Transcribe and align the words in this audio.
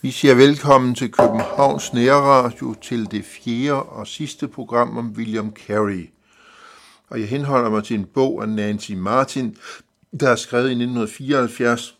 Vi 0.00 0.10
siger 0.10 0.34
velkommen 0.34 0.94
til 0.94 1.12
Københavns 1.12 1.92
Nærradio 1.92 2.74
til 2.82 3.10
det 3.10 3.24
fjerde 3.24 3.82
og 3.82 4.06
sidste 4.06 4.48
program 4.48 4.96
om 4.96 5.10
William 5.10 5.52
Carey. 5.52 6.10
Og 7.08 7.20
jeg 7.20 7.28
henholder 7.28 7.70
mig 7.70 7.84
til 7.84 7.96
en 7.98 8.04
bog 8.04 8.42
af 8.42 8.48
Nancy 8.48 8.92
Martin, 8.92 9.56
der 10.20 10.30
er 10.30 10.36
skrevet 10.36 10.68
i 10.68 10.72
1974 10.72 11.98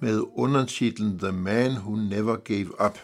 med 0.00 0.22
undertitlen 0.34 1.18
The 1.18 1.32
Man 1.32 1.72
Who 1.72 1.96
Never 1.96 2.36
Gave 2.36 2.86
Up. 2.86 2.98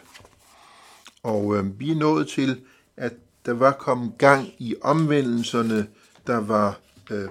Og 1.23 1.57
øh, 1.57 1.79
vi 1.79 1.91
er 1.91 1.95
nået 1.95 2.27
til, 2.27 2.61
at 2.97 3.13
der 3.45 3.53
var 3.53 3.71
kommet 3.71 4.17
gang 4.17 4.47
i 4.59 4.75
omvendelserne, 4.81 5.87
der 6.27 6.37
var 6.37 6.79
øh, 7.11 7.29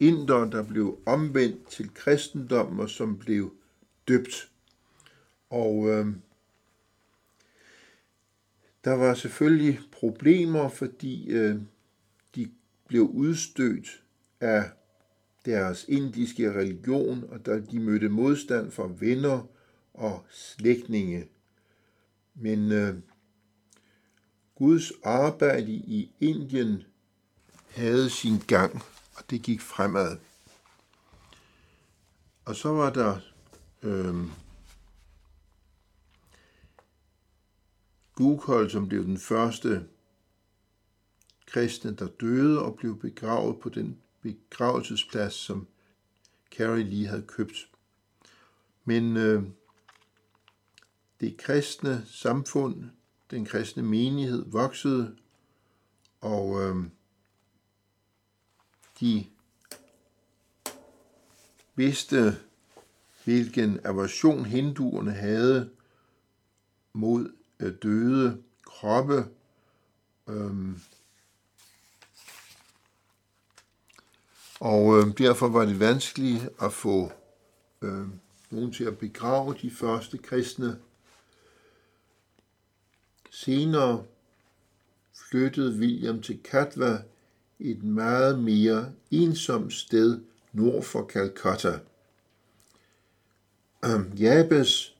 inder, 0.00 0.44
der 0.44 0.62
blev 0.62 0.98
omvendt 1.06 1.68
til 1.68 1.90
kristendommen 1.94 2.80
og 2.80 2.90
som 2.90 3.18
blev 3.18 3.52
døbt. 4.08 4.48
Og 5.54 5.88
øh, 5.88 6.06
der 8.84 8.92
var 8.92 9.14
selvfølgelig 9.14 9.80
problemer, 9.92 10.68
fordi 10.68 11.30
øh, 11.30 11.56
de 12.34 12.50
blev 12.86 13.02
udstødt 13.02 14.02
af 14.40 14.70
deres 15.44 15.84
indiske 15.88 16.52
religion, 16.52 17.24
og 17.28 17.46
der 17.46 17.60
de 17.60 17.80
mødte 17.80 18.08
modstand 18.08 18.70
fra 18.70 18.90
venner 18.98 19.46
og 19.94 20.24
slægtninge. 20.30 21.28
Men 22.34 22.72
øh, 22.72 22.94
Guds 24.54 24.92
arbejde 25.04 25.72
i 25.72 26.12
Indien 26.20 26.82
havde 27.70 28.10
sin 28.10 28.38
gang, 28.38 28.82
og 29.16 29.30
det 29.30 29.42
gik 29.42 29.60
fremad. 29.60 30.16
Og 32.44 32.56
så 32.56 32.68
var 32.68 32.92
der 32.92 33.18
øh, 33.82 34.14
Gukhold, 38.14 38.70
som 38.70 38.88
blev 38.88 39.04
den 39.04 39.18
første 39.18 39.88
kristne, 41.46 41.94
der 41.94 42.06
døde 42.06 42.62
og 42.62 42.76
blev 42.76 42.98
begravet 42.98 43.60
på 43.60 43.68
den 43.68 43.98
begravelsesplads, 44.20 45.34
som 45.34 45.66
Carrie 46.50 46.84
lige 46.84 47.06
havde 47.06 47.22
købt. 47.22 47.68
Men 48.84 49.16
øh, 49.16 49.42
det 51.20 51.36
kristne 51.36 52.04
samfund, 52.06 52.84
den 53.30 53.44
kristne 53.44 53.82
menighed 53.82 54.44
voksede, 54.46 55.16
og 56.20 56.62
øh, 56.62 56.84
de 59.00 59.26
vidste, 61.74 62.36
hvilken 63.24 63.80
aversion 63.84 64.44
hinduerne 64.44 65.12
havde 65.12 65.70
mod 66.92 67.32
øh, 67.60 67.72
døde 67.82 68.42
kroppe. 68.64 69.24
Øhm, 70.28 70.80
og 74.60 74.98
øh, 74.98 75.18
derfor 75.18 75.48
var 75.48 75.64
det 75.64 75.80
vanskeligt 75.80 76.48
at 76.62 76.72
få 76.72 77.12
øh, 77.82 78.06
nogen 78.50 78.72
til 78.72 78.84
at 78.84 78.98
begrave 78.98 79.54
de 79.62 79.70
første 79.70 80.18
kristne. 80.18 80.78
Senere 83.30 84.04
flyttede 85.30 85.78
William 85.78 86.22
til 86.22 86.42
Katwa, 86.42 87.02
et 87.58 87.82
meget 87.82 88.38
mere 88.38 88.92
ensomt 89.10 89.72
sted 89.72 90.20
nord 90.52 90.82
for 90.82 91.06
Calcutta. 91.06 91.78
Øhm, 93.84 94.12
Jabes, 94.12 94.96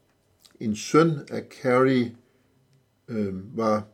en 0.61 0.77
søn 0.77 1.27
af 1.31 1.47
Carrie, 1.63 2.17
øh, 3.09 3.59
var 3.59 3.87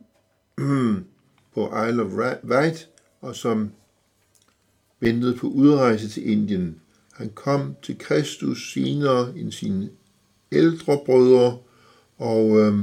på 1.53 1.85
Isle 1.87 2.03
of 2.03 2.11
Wight, 2.43 2.89
og 3.21 3.35
som 3.35 3.71
ventede 4.99 5.37
på 5.37 5.47
udrejse 5.47 6.09
til 6.09 6.29
Indien. 6.29 6.75
Han 7.13 7.29
kom 7.29 7.75
til 7.83 7.97
Kristus 7.97 8.73
senere 8.73 9.37
end 9.37 9.51
sine 9.51 9.89
ældre 10.51 10.99
brødre, 11.05 11.57
og 12.17 12.59
øh, 12.59 12.79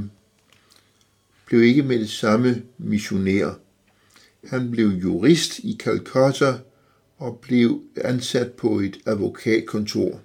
blev 1.45 1.61
ikke 1.61 1.83
med 1.83 1.99
det 1.99 2.09
samme 2.09 2.63
missionær. 2.77 3.59
Han 4.43 4.71
blev 4.71 4.87
jurist 4.87 5.59
i 5.59 5.77
Calcutta 5.79 6.53
og 7.17 7.39
blev 7.39 7.81
ansat 7.95 8.51
på 8.51 8.79
et 8.79 8.97
advokatkontor. 9.05 10.19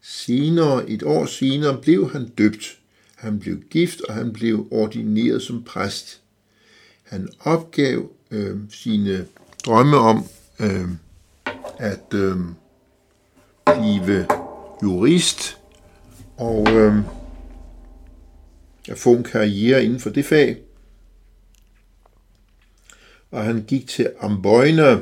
Senere, 0.00 0.90
et 0.90 1.02
år 1.02 1.26
senere, 1.26 1.80
blev 1.82 2.10
han 2.10 2.28
døbt. 2.28 2.77
Han 3.18 3.38
blev 3.38 3.60
gift, 3.70 4.00
og 4.00 4.14
han 4.14 4.32
blev 4.32 4.68
ordineret 4.70 5.42
som 5.42 5.64
præst. 5.64 6.20
Han 7.02 7.28
opgav 7.40 8.10
øh, 8.30 8.56
sine 8.70 9.26
drømme 9.66 9.96
om 9.96 10.24
øh, 10.60 10.88
at 11.78 12.14
øh, 12.14 12.36
blive 13.64 14.26
jurist 14.82 15.58
og 16.36 16.68
øh, 16.72 16.94
at 18.88 18.98
få 18.98 19.12
en 19.16 19.24
karriere 19.24 19.84
inden 19.84 20.00
for 20.00 20.10
det 20.10 20.24
fag. 20.24 20.62
Og 23.30 23.44
han 23.44 23.64
gik 23.66 23.88
til 23.88 24.10
Amboina 24.20 24.92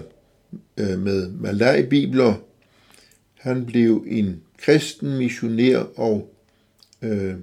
øh, 0.77 0.99
med 0.99 1.31
Malay-bibler. 1.31 2.35
Han 3.35 3.67
blev 3.67 4.05
en 4.09 4.43
kristen 4.59 5.19
missionær 5.19 5.79
og 5.79 6.35
øh, 7.03 7.35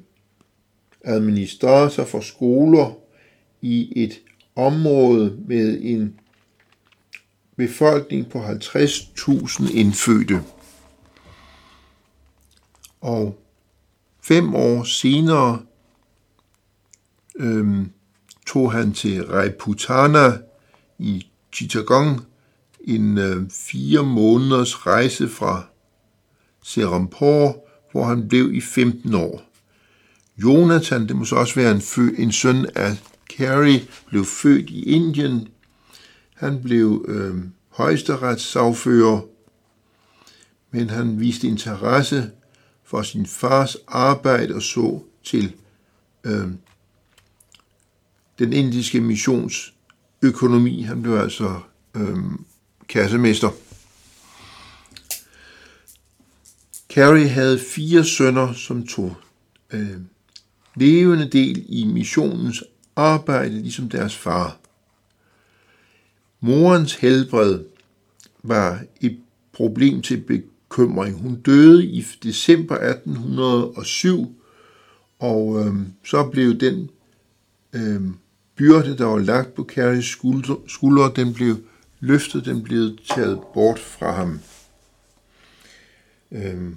administrator 1.04 2.06
for 2.06 2.20
skoler 2.20 2.98
i 3.62 4.04
et 4.04 4.22
område 4.56 5.38
med 5.48 5.80
en 5.82 6.20
befolkning 7.56 8.30
på 8.30 8.40
50.000 8.40 9.78
indfødte. 9.78 10.44
Og 13.02 13.40
fem 14.22 14.56
år 14.56 14.84
senere 14.84 15.62
øhm, 17.36 17.92
tog 18.46 18.72
han 18.72 18.94
til 18.94 19.26
Raiputana 19.26 20.38
i 21.00 21.28
Chittagong, 21.54 22.22
en 22.84 23.18
øh, 23.18 23.50
fire 23.50 24.04
måneders 24.04 24.88
rejse 24.88 25.30
fra 25.30 25.64
Serampore, 26.64 27.54
hvor 27.92 28.04
han 28.04 28.28
blev 28.28 28.54
i 28.54 28.62
15 28.62 29.14
år. 29.14 29.53
Jonathan, 30.38 31.08
det 31.08 31.16
må 31.16 31.26
så 31.26 31.36
også 31.36 31.56
være 31.56 31.72
en, 31.72 31.82
fø, 31.82 32.10
en 32.18 32.32
søn 32.32 32.66
af 32.76 32.98
Carrie, 33.38 33.88
blev 34.08 34.26
født 34.26 34.70
i 34.70 34.84
Indien. 34.84 35.48
Han 36.36 36.62
blev 36.64 37.06
øh, 37.08 37.44
højesteretssagfører, 37.70 39.22
men 40.72 40.90
han 40.90 41.20
viste 41.20 41.48
interesse 41.48 42.32
for 42.84 43.02
sin 43.02 43.26
fars 43.26 43.78
arbejde 43.88 44.56
og 44.56 44.62
så 44.62 45.04
til 45.24 45.56
øh, 46.24 46.48
den 48.40 48.54
indiske 48.54 49.02
missions 49.02 49.74
økonomi. 50.22 50.82
Han 50.82 51.02
blev 51.02 51.16
altså 51.16 51.60
øh, 51.96 52.18
kassemester. 52.90 53.50
Carrie 56.90 57.30
havde 57.30 57.60
fire 57.60 58.04
sønner, 58.04 58.54
som 58.54 58.88
tog 58.88 59.16
øh, 59.72 59.98
levende 60.76 61.30
del 61.30 61.66
i 61.70 61.86
missionens 61.86 62.64
arbejde, 62.96 63.62
ligesom 63.62 63.90
deres 63.90 64.16
far. 64.16 64.58
Morens 66.40 66.96
helbred 66.96 67.60
var 68.44 68.84
et 69.02 69.20
problem 69.54 70.02
til 70.02 70.18
bekymring. 70.22 71.22
Hun 71.22 71.36
døde 71.36 71.86
i 71.86 72.06
december 72.24 72.76
1807, 72.76 74.36
og 75.20 75.66
øh, 75.66 75.76
så 76.04 76.24
blev 76.24 76.60
den 76.60 76.90
øh, 77.74 78.02
byrde, 78.56 78.98
der 78.98 79.06
var 79.06 79.20
lagt 79.20 79.54
på 79.54 79.64
Carries 79.64 80.06
skuldre, 80.06 80.58
skuldre, 80.68 81.12
den 81.16 81.34
blev 81.34 81.58
løftet, 82.00 82.46
den 82.46 82.64
blev 82.64 82.98
taget 83.16 83.40
bort 83.54 83.80
fra 83.80 84.12
ham. 84.12 84.40
Øh, 86.32 86.72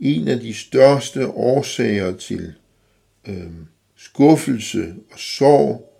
en 0.00 0.28
af 0.28 0.40
de 0.40 0.54
største 0.54 1.28
årsager 1.28 2.16
til 2.16 2.54
øh, 3.28 3.52
skuffelse 3.96 4.94
og 5.12 5.18
sorg 5.18 5.94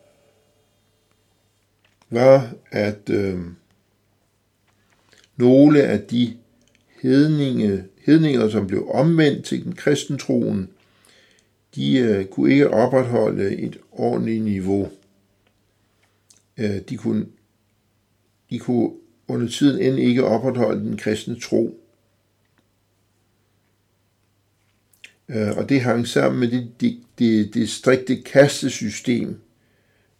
var, 2.10 2.54
at 2.70 3.10
øh, 3.10 3.40
nogle 5.36 5.82
af 5.82 6.00
de 6.00 6.36
hedninge, 7.02 7.84
hedninger, 8.06 8.48
som 8.48 8.66
blev 8.66 8.88
omvendt 8.90 9.44
til 9.44 9.64
den 9.64 9.74
kristentroen, 9.74 10.70
de 11.74 11.98
øh, 11.98 12.24
kunne 12.24 12.52
ikke 12.52 12.70
opretholde 12.70 13.56
et 13.56 13.78
ordentligt 13.92 14.44
niveau. 14.44 14.90
Øh, 16.56 16.80
de, 16.88 16.96
kunne, 16.96 17.26
de 18.50 18.58
kunne 18.58 18.90
under 19.28 19.48
tiden 19.48 19.82
end 19.82 19.98
ikke 19.98 20.24
opretholde 20.24 20.80
den 20.80 20.96
kristne 20.96 21.40
tro. 21.40 21.66
Øh, 21.66 21.88
Øh, 25.28 25.56
og 25.56 25.68
det 25.68 25.80
hang 25.80 26.08
sammen 26.08 26.40
med 26.40 26.50
det, 26.50 26.80
det, 26.80 26.98
det, 27.18 27.54
det 27.54 27.70
strikte 27.70 28.16
kastesystem, 28.16 29.40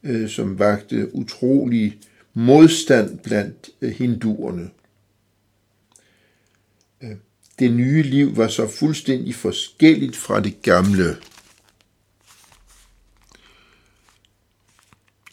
øh, 0.03 0.29
som 0.29 0.59
vagte 0.59 1.15
utrolig 1.15 1.99
modstand 2.35 3.19
blandt 3.19 3.71
øh, 3.81 3.91
hinduerne. 3.91 4.71
Det 7.59 7.73
nye 7.73 8.03
liv 8.03 8.37
var 8.37 8.49
så 8.49 8.69
fuldstændig 8.69 9.35
forskelligt 9.35 10.17
fra 10.17 10.41
det 10.41 10.63
gamle. 10.63 11.17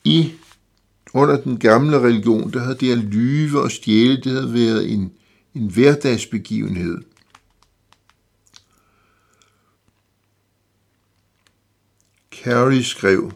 I 0.04 0.32
under 1.14 1.42
den 1.42 1.60
gamle 1.60 2.00
religion, 2.00 2.54
der 2.54 2.60
havde 2.60 2.78
det 2.80 2.92
at 2.92 2.98
lyve 2.98 3.62
og 3.62 3.72
stjæle, 3.72 4.22
det 4.22 4.32
havde 4.32 4.54
været 4.54 4.92
en, 4.92 5.12
en 5.54 5.68
hverdagsbegivenhed. 5.68 6.98
Carey 12.44 12.82
skrev, 12.82 13.32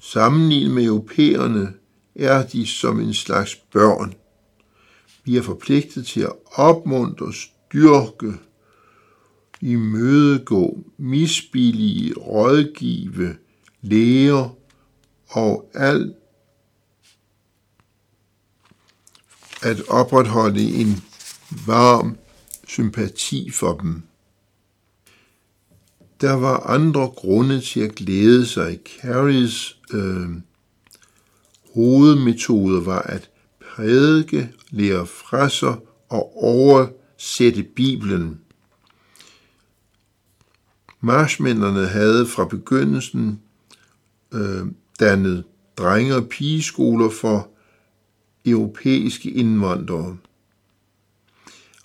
sammenlignet 0.00 0.74
med 0.74 0.84
europæerne 0.84 1.72
er 2.14 2.46
de 2.46 2.66
som 2.66 3.00
en 3.00 3.14
slags 3.14 3.56
børn. 3.56 4.14
Vi 5.24 5.36
er 5.36 5.42
forpligtet 5.42 6.06
til 6.06 6.20
at 6.20 6.32
opmuntre, 6.52 7.32
styrke, 7.32 8.32
imødegå, 9.60 10.84
misbillige, 10.96 12.14
rådgive, 12.14 13.36
lære 13.82 14.50
og 15.28 15.70
alt 15.74 16.16
at 19.62 19.88
opretholde 19.88 20.74
en 20.74 21.04
varm 21.66 22.16
sympati 22.66 23.50
for 23.50 23.72
dem. 23.72 24.02
Der 26.20 26.32
var 26.32 26.60
andre 26.60 27.08
grunde 27.08 27.60
til 27.60 27.80
at 27.80 27.94
glæde 27.94 28.46
sig. 28.46 28.78
Carries 29.02 29.78
øh, 29.92 30.28
hovedmetode 31.74 32.86
var 32.86 33.00
at 33.00 33.30
prædike, 33.60 34.52
lære 34.70 35.06
fra 35.06 35.48
sig 35.48 35.76
og 36.08 36.42
oversætte 36.42 37.62
Bibelen. 37.62 38.40
Marshmændene 41.00 41.86
havde 41.86 42.26
fra 42.26 42.44
begyndelsen 42.44 43.40
øh, 44.32 44.66
dannet 45.00 45.44
drenge- 45.76 46.16
og 46.16 46.28
pigeskoler 46.28 47.10
for 47.10 47.48
europæiske 48.46 49.30
indvandrere. 49.30 50.16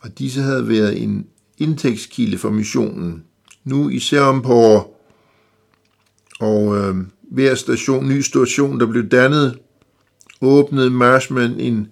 Og 0.02 0.20
disse 0.20 0.42
havde 0.42 0.68
været 0.68 1.04
en 1.04 1.28
indtægtskilde 1.58 2.38
for 2.38 2.50
missionen. 2.50 3.24
Nu 3.64 3.90
især 3.90 4.22
om 4.22 4.42
på 4.42 4.92
og 6.40 6.78
øh, 6.78 6.96
hver 7.22 7.56
station, 7.56 8.10
ny 8.10 8.22
station, 8.22 8.80
der 8.80 8.86
blev 8.86 9.10
dannet, 9.10 9.60
åbnede 10.42 10.90
Marshman 10.90 11.60
en 11.60 11.88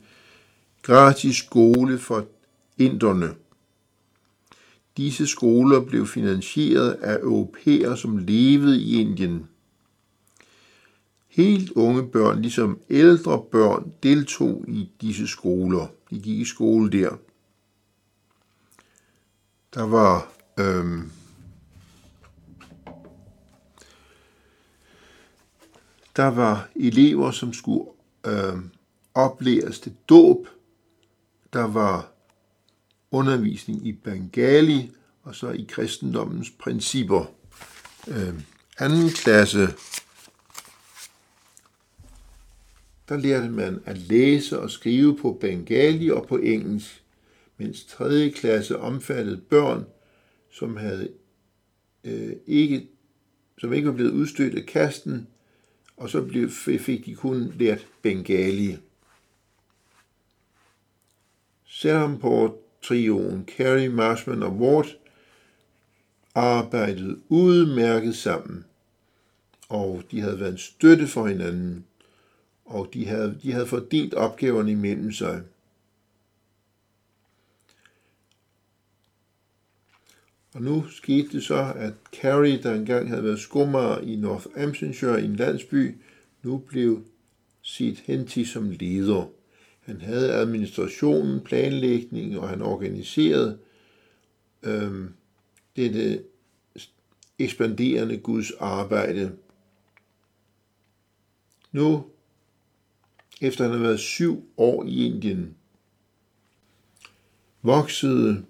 gratis 0.81 1.35
skole 1.35 1.99
for 1.99 2.25
inderne. 2.77 3.35
Disse 4.97 5.27
skoler 5.27 5.79
blev 5.79 6.07
finansieret 6.07 6.91
af 6.91 7.17
europæere, 7.21 7.97
som 7.97 8.17
levede 8.17 8.81
i 8.81 9.01
Indien. 9.01 9.47
Helt 11.27 11.71
unge 11.71 12.07
børn, 12.07 12.41
ligesom 12.41 12.79
ældre 12.89 13.43
børn, 13.51 13.93
deltog 14.03 14.65
i 14.67 14.89
disse 15.01 15.27
skoler. 15.27 15.87
De 16.09 16.19
gik 16.19 16.39
i 16.39 16.45
skole 16.45 16.91
der. 16.91 17.09
Der 19.73 19.83
var 19.83 20.31
øhm, 20.59 21.11
der 26.19 26.27
var 26.27 26.69
elever, 26.75 27.31
som 27.31 27.53
skulle 27.53 27.85
øh, 28.25 28.59
oplæres 29.13 29.79
til 29.79 29.93
dåb. 30.09 30.47
Der 31.53 31.63
var 31.63 32.11
undervisning 33.11 33.87
i 33.87 33.91
Bengali 33.91 34.91
og 35.23 35.35
så 35.35 35.49
i 35.49 35.65
kristendommens 35.69 36.49
principper. 36.49 37.25
Øh, 38.07 38.33
anden 38.79 39.09
klasse 39.09 39.67
der 43.09 43.17
lærte 43.17 43.49
man 43.49 43.81
at 43.85 43.97
læse 43.97 44.59
og 44.59 44.71
skrive 44.71 45.17
på 45.17 45.37
bengali 45.41 46.09
og 46.09 46.27
på 46.27 46.37
engelsk, 46.37 47.03
mens 47.57 47.85
tredje 47.85 48.29
klasse 48.29 48.79
omfattede 48.79 49.37
børn, 49.37 49.85
som 50.51 50.77
havde 50.77 51.09
øh, 52.03 52.33
ikke 52.47 52.89
som 53.59 53.73
ikke 53.73 53.87
var 53.87 53.93
blevet 53.93 54.11
udstødt 54.11 54.55
af 54.55 54.65
kasten, 54.65 55.27
og 55.99 56.09
så 56.09 56.21
blev, 56.21 56.49
fik 56.79 57.05
de 57.05 57.15
kun 57.15 57.53
lært 57.59 57.87
bengali. 58.01 58.77
Selvom 61.65 62.19
på 62.19 62.57
trioen 62.81 63.49
Carrie, 63.57 63.89
Marshman 63.89 64.43
og 64.43 64.51
Ward 64.51 64.87
arbejdede 66.35 67.19
udmærket 67.29 68.15
sammen, 68.15 68.65
og 69.69 70.03
de 70.11 70.21
havde 70.21 70.39
været 70.39 70.51
en 70.51 70.57
støtte 70.57 71.07
for 71.07 71.27
hinanden 71.27 71.85
og 72.69 72.89
de 72.93 73.05
havde, 73.05 73.39
de 73.43 73.51
havde 73.51 73.67
fordelt 73.67 74.13
opgaverne 74.13 74.71
imellem 74.71 75.11
sig. 75.11 75.41
Og 80.53 80.61
nu 80.61 80.87
skete 80.87 81.29
det 81.31 81.43
så, 81.43 81.73
at 81.75 81.93
Carrie, 82.21 82.63
der 82.63 82.75
engang 82.75 83.09
havde 83.09 83.23
været 83.23 83.39
skummer 83.39 83.99
i 83.99 84.15
Northamptonshire 84.15 85.21
i 85.21 85.25
en 85.25 85.35
landsby, 85.35 85.95
nu 86.43 86.57
blev 86.57 87.03
set 87.61 87.99
hen 87.99 88.27
til 88.27 88.47
som 88.47 88.69
leder. 88.69 89.29
Han 89.79 90.01
havde 90.01 90.33
administrationen, 90.33 91.41
planlægningen, 91.41 92.37
og 92.37 92.49
han 92.49 92.61
organiserede 92.61 93.59
øhm, 94.63 95.13
dette 95.75 96.23
ekspanderende 97.39 98.17
Guds 98.17 98.51
arbejde. 98.51 99.31
Nu 101.71 102.05
efter 103.41 103.63
han 103.63 103.71
havde 103.71 103.83
været 103.83 103.99
syv 103.99 104.43
år 104.57 104.83
i 104.85 105.05
Indien, 105.05 105.55
voksede 107.61 108.45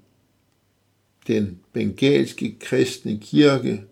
den 1.30 1.58
bengalske 1.74 2.56
kristne 2.60 3.20
kirke, 3.22 3.84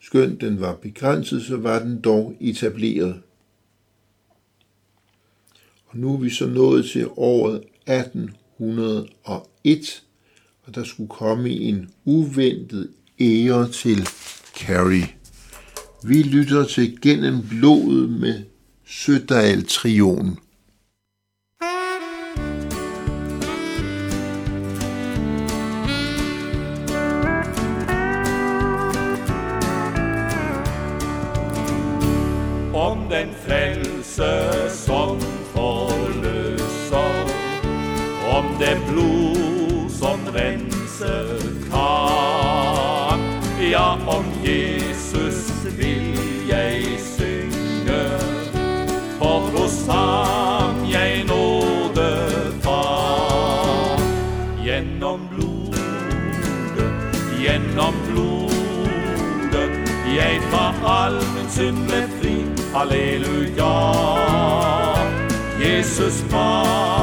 skønt 0.00 0.40
den 0.40 0.60
var 0.60 0.74
begrænset, 0.74 1.42
så 1.42 1.56
var 1.56 1.78
den 1.78 2.00
dog 2.00 2.34
etableret. 2.40 3.20
Og 5.86 5.98
nu 5.98 6.14
er 6.14 6.18
vi 6.18 6.30
så 6.30 6.46
nået 6.46 6.84
til 6.84 7.08
året 7.16 7.62
1801, 7.86 10.02
og 10.62 10.74
der 10.74 10.84
skulle 10.84 11.08
komme 11.08 11.50
en 11.50 11.90
uventet 12.04 12.90
ære 13.20 13.68
til 13.68 14.08
Carrie. 14.56 15.08
Vi 16.04 16.22
lytter 16.22 16.64
til 16.64 17.00
gennem 17.00 17.48
blodet 17.48 18.10
med 18.10 18.42
Sødal 18.86 19.64
fri. 62.70 62.78
Halleluja. 62.78 64.20
Jesus 65.58 66.20
smakte 66.20 66.99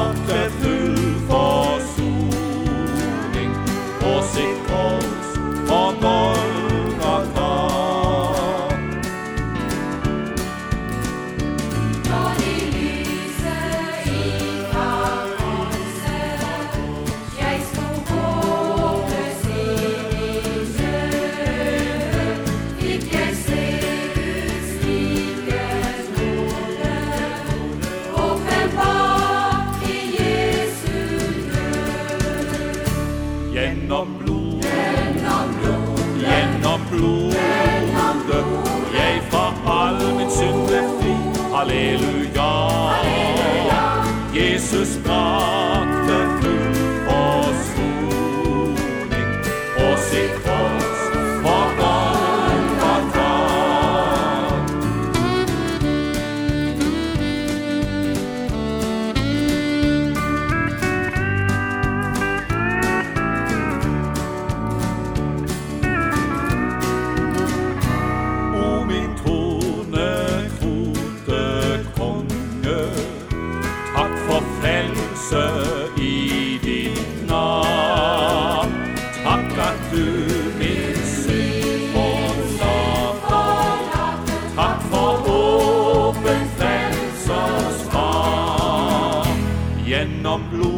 I'm 90.24 90.50
blue. 90.50 90.77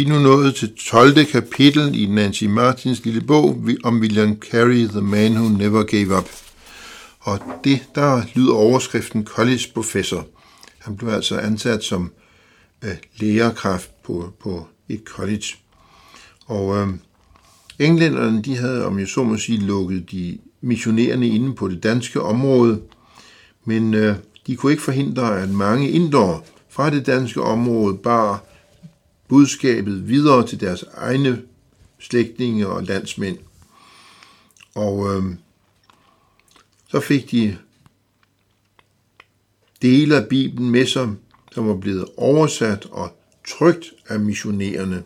Vi 0.00 0.04
er 0.04 0.08
nu 0.08 0.18
nået 0.18 0.54
til 0.54 0.74
12. 0.74 1.24
kapitel 1.24 2.02
i 2.02 2.06
Nancy 2.06 2.44
Martins 2.44 3.04
lille 3.04 3.20
bog 3.20 3.64
om 3.84 4.00
William 4.00 4.36
Carey, 4.36 4.88
The 4.88 5.00
Man 5.00 5.32
Who 5.32 5.48
Never 5.48 5.82
Gave 5.82 6.18
Up. 6.18 6.28
Og 7.20 7.38
det, 7.64 7.82
der 7.94 8.22
lyder 8.34 8.54
overskriften 8.54 9.26
College 9.26 9.62
Professor. 9.74 10.26
Han 10.78 10.96
blev 10.96 11.10
altså 11.10 11.38
ansat 11.38 11.84
som 11.84 12.12
øh, 12.84 12.90
lærerkraft 13.16 14.02
på, 14.02 14.32
på 14.42 14.66
et 14.88 15.02
college. 15.04 15.56
Og 16.46 16.76
øh, 16.76 16.88
englænderne, 17.78 18.42
de 18.42 18.56
havde, 18.56 18.86
om 18.86 18.98
jeg 18.98 19.08
så 19.08 19.22
må 19.22 19.36
sige, 19.36 19.58
lukket 19.60 20.10
de 20.10 20.38
missionerende 20.60 21.28
inde 21.28 21.54
på 21.54 21.68
det 21.68 21.82
danske 21.82 22.22
område, 22.22 22.80
men 23.64 23.94
øh, 23.94 24.16
de 24.46 24.56
kunne 24.56 24.72
ikke 24.72 24.84
forhindre, 24.84 25.40
at 25.42 25.50
mange 25.50 25.90
indår 25.90 26.46
fra 26.70 26.90
det 26.90 27.06
danske 27.06 27.42
område 27.42 27.96
bar 27.96 28.49
budskabet 29.30 30.08
videre 30.08 30.46
til 30.46 30.60
deres 30.60 30.84
egne 30.94 31.42
slægtninge 31.98 32.66
og 32.66 32.82
landsmænd. 32.82 33.38
Og 34.74 35.14
øh, 35.14 35.22
så 36.88 37.00
fik 37.00 37.30
de 37.30 37.58
dele 39.82 40.16
af 40.16 40.28
Bibelen 40.28 40.70
med 40.70 40.86
sig, 40.86 41.08
som 41.52 41.68
var 41.68 41.76
blevet 41.76 42.08
oversat 42.16 42.86
og 42.86 43.16
trygt 43.48 43.84
af 44.08 44.20
missionærerne. 44.20 45.02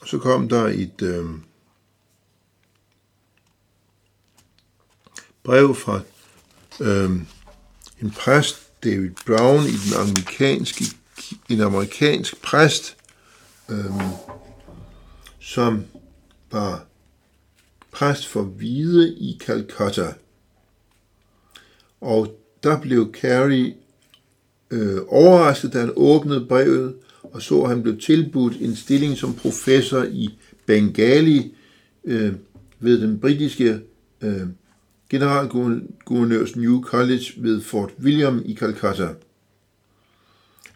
Og 0.00 0.08
så 0.08 0.18
kom 0.18 0.48
der 0.48 0.64
et 0.66 1.02
øh, 1.02 1.24
brev 5.42 5.74
fra 5.74 6.00
øh, 6.80 7.10
en 8.02 8.10
præst, 8.10 8.82
David 8.84 9.10
Brown, 9.26 9.62
i 9.66 9.76
den 9.76 9.94
amerikanske, 10.00 10.84
en 11.48 11.60
amerikansk 11.60 12.42
præst, 12.42 12.96
øhm, 13.70 14.00
som 15.40 15.84
var 16.52 16.86
præst 17.90 18.26
for 18.26 18.42
hvide 18.42 19.14
i 19.14 19.38
Calcutta. 19.40 20.14
Og 22.00 22.36
der 22.62 22.80
blev 22.80 23.14
Carey 23.20 23.74
øh, 24.70 24.98
overrasket, 25.08 25.72
da 25.72 25.80
han 25.80 25.92
åbnede 25.96 26.46
brevet 26.46 26.94
og 27.22 27.42
så, 27.42 27.62
at 27.62 27.68
han 27.68 27.82
blev 27.82 27.98
tilbudt 27.98 28.56
en 28.60 28.76
stilling 28.76 29.16
som 29.16 29.34
professor 29.34 30.02
i 30.02 30.38
Bengali 30.66 31.54
øh, 32.04 32.32
ved 32.80 33.00
den 33.00 33.20
britiske 33.20 33.80
øh, 34.20 34.46
generalguvernørs 35.10 36.56
New 36.56 36.82
College 36.82 37.24
ved 37.36 37.60
Fort 37.60 37.90
William 38.02 38.42
i 38.44 38.54
Calcutta. 38.54 39.08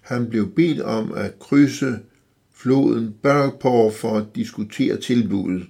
Han 0.04 0.30
blev 0.30 0.50
bedt 0.50 0.80
om 0.80 1.12
at 1.12 1.38
krydse 1.38 1.98
floden 2.52 3.14
Barrackpore 3.22 3.92
for 3.92 4.18
at 4.18 4.24
diskutere 4.34 4.96
tilbuddet. 5.00 5.66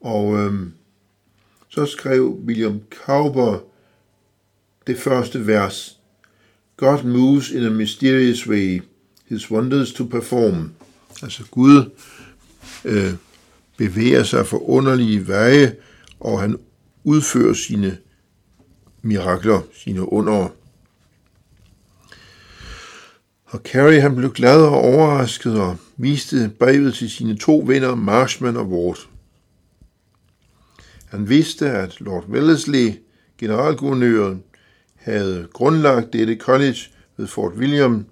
Og 0.00 0.38
øhm, 0.38 0.72
så 1.68 1.86
skrev 1.86 2.38
William 2.46 2.80
Cowper 3.04 3.58
det 4.86 4.98
første 4.98 5.46
vers. 5.46 5.98
God 6.76 7.04
moves 7.04 7.50
in 7.50 7.64
a 7.64 7.70
mysterious 7.70 8.48
way, 8.48 8.82
his 9.26 9.50
wonders 9.50 9.92
to 9.92 10.04
perform. 10.04 10.70
Altså 11.22 11.44
Gud 11.50 11.90
øh, 12.84 13.14
bevæger 13.76 14.22
sig 14.22 14.46
for 14.46 14.68
underlige 14.68 15.28
veje, 15.28 15.76
og 16.20 16.40
han 16.40 16.58
udfører 17.04 17.54
sine 17.54 17.98
mirakler, 19.02 19.60
sine 19.74 20.12
under. 20.12 20.48
Og 23.52 23.60
Carrie 23.64 24.00
han 24.00 24.16
blev 24.16 24.32
glad 24.32 24.62
og 24.62 24.80
overrasket 24.80 25.60
og 25.60 25.76
viste 25.96 26.52
brevet 26.58 26.94
til 26.94 27.10
sine 27.10 27.36
to 27.36 27.64
venner, 27.66 27.94
Marshman 27.94 28.56
og 28.56 28.66
Ward. 28.68 28.98
Han 31.08 31.28
vidste, 31.28 31.70
at 31.70 32.00
Lord 32.00 32.28
Wellesley, 32.28 32.92
generalguvernøren, 33.38 34.42
havde 34.94 35.48
grundlagt 35.52 36.12
dette 36.12 36.36
college 36.36 36.78
ved 37.16 37.26
Fort 37.26 37.52
William 37.52 38.06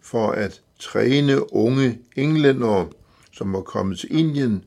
for 0.00 0.30
at 0.30 0.60
træne 0.78 1.54
unge 1.54 1.98
englændere, 2.16 2.88
som 3.32 3.52
var 3.52 3.60
kommet 3.60 3.98
til 3.98 4.18
Indien, 4.18 4.64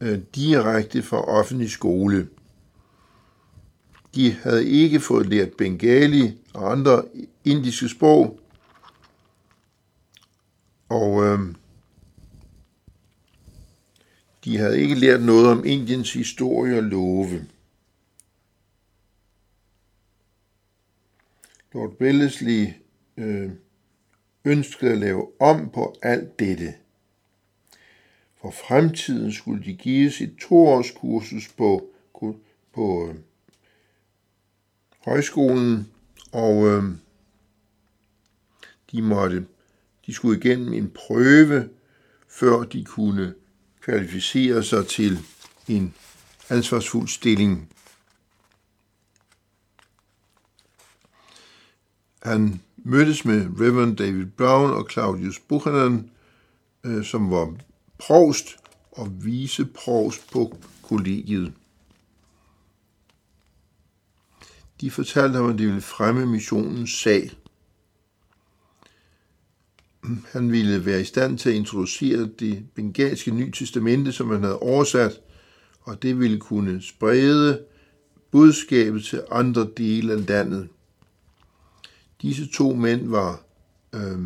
øh, 0.00 0.18
direkte 0.34 1.02
fra 1.02 1.20
offentlig 1.20 1.70
skole. 1.70 2.28
De 4.14 4.32
havde 4.32 4.66
ikke 4.66 5.00
fået 5.00 5.26
lært 5.26 5.52
bengali 5.58 6.32
og 6.52 6.72
andre 6.72 7.02
indiske 7.44 7.88
sprog, 7.88 8.40
og 10.94 11.24
øh, 11.24 11.54
de 14.44 14.58
havde 14.58 14.80
ikke 14.80 14.94
lært 14.94 15.22
noget 15.22 15.46
om 15.48 15.64
Indiens 15.64 16.12
historie 16.12 16.76
og 16.76 16.82
love. 16.82 17.46
Lord 21.72 22.00
Wellesley 22.00 22.66
øh, 23.16 23.50
ønskede 24.44 24.92
at 24.92 24.98
lave 24.98 25.40
om 25.40 25.70
på 25.70 25.96
alt 26.02 26.38
dette. 26.38 26.74
For 28.40 28.50
fremtiden 28.50 29.32
skulle 29.32 29.64
de 29.64 29.74
gives 29.74 30.20
et 30.20 30.36
toårskursus 30.40 31.48
på, 31.48 31.90
på 32.72 33.08
øh, 33.08 33.14
højskolen, 35.04 35.88
og 36.32 36.66
øh, 36.66 36.84
de 38.92 39.02
måtte, 39.02 39.46
de 40.06 40.14
skulle 40.14 40.38
igennem 40.38 40.72
en 40.72 40.90
prøve, 40.90 41.68
før 42.28 42.62
de 42.62 42.84
kunne 42.84 43.34
kvalificere 43.80 44.62
sig 44.62 44.86
til 44.86 45.18
en 45.68 45.94
ansvarsfuld 46.48 47.08
stilling. 47.08 47.68
Han 52.22 52.60
mødtes 52.76 53.24
med 53.24 53.46
Reverend 53.60 53.96
David 53.96 54.26
Brown 54.26 54.70
og 54.70 54.88
Claudius 54.90 55.40
Buchanan, 55.40 56.10
øh, 56.84 57.04
som 57.04 57.30
var 57.30 57.54
provst 57.98 58.56
og 58.92 59.24
viceprovst 59.24 60.32
på 60.32 60.58
kollegiet. 60.82 61.52
De 64.80 64.90
fortalte 64.90 65.36
ham, 65.36 65.50
at 65.50 65.58
de 65.58 65.66
ville 65.66 65.80
fremme 65.80 66.26
missionens 66.26 66.90
sag. 66.90 67.30
Han 70.32 70.52
ville 70.52 70.86
være 70.86 71.00
i 71.00 71.04
stand 71.04 71.38
til 71.38 71.48
at 71.50 71.54
introducere 71.54 72.28
det 72.38 72.66
bengalske 72.74 73.30
nye 73.30 73.52
testamente, 73.52 74.12
som 74.12 74.30
han 74.30 74.42
havde 74.42 74.58
oversat, 74.58 75.20
og 75.80 76.02
det 76.02 76.18
ville 76.18 76.40
kunne 76.40 76.82
sprede 76.82 77.64
budskabet 78.30 79.04
til 79.04 79.22
andre 79.30 79.68
dele 79.76 80.12
af 80.12 80.26
landet. 80.26 80.68
Disse 82.22 82.48
to 82.52 82.74
mænd 82.74 83.08
var 83.08 83.40
øh, 83.94 84.18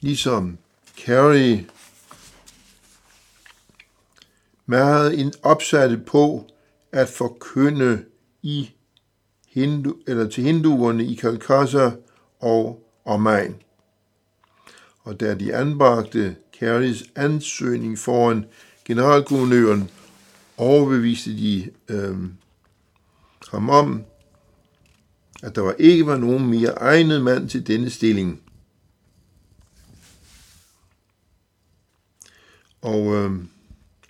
ligesom 0.00 0.58
Carrie 1.06 1.66
meget 4.66 5.38
opsatte 5.42 5.98
på 6.06 6.46
at 6.92 7.08
forkynde 7.08 8.04
i 8.42 8.70
hindu, 9.48 9.96
eller 10.06 10.28
til 10.28 10.44
hinduerne 10.44 11.04
i 11.04 11.16
Calcutta 11.16 11.92
og 12.40 12.88
omegn. 13.04 13.54
Og 15.08 15.20
da 15.20 15.34
de 15.34 15.54
anbragte 15.54 16.36
Carries 16.60 17.04
ansøgning 17.16 17.98
foran 17.98 18.44
generalguvernøren, 18.84 19.90
overbeviste 20.56 21.36
de 21.36 21.70
øh, 21.88 22.16
ham 23.50 23.70
om, 23.70 24.02
at 25.42 25.54
der 25.54 25.60
var 25.60 25.74
ikke 25.78 26.06
var 26.06 26.16
nogen 26.16 26.46
mere 26.46 26.70
egnet 26.70 27.22
mand 27.22 27.48
til 27.48 27.66
denne 27.66 27.90
stilling. 27.90 28.40
Og 32.82 33.14
øh, 33.14 33.30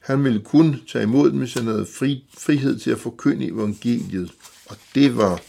han 0.00 0.24
ville 0.24 0.40
kun 0.40 0.80
tage 0.88 1.02
imod 1.02 1.30
dem, 1.30 1.38
hvis 1.38 1.54
han 1.54 1.66
havde 1.66 1.86
fri, 1.86 2.24
frihed 2.38 2.78
til 2.78 2.90
at 2.90 2.98
forkynde 2.98 3.46
evangeliet. 3.46 4.32
Og 4.68 4.76
det 4.94 5.16
var, 5.16 5.42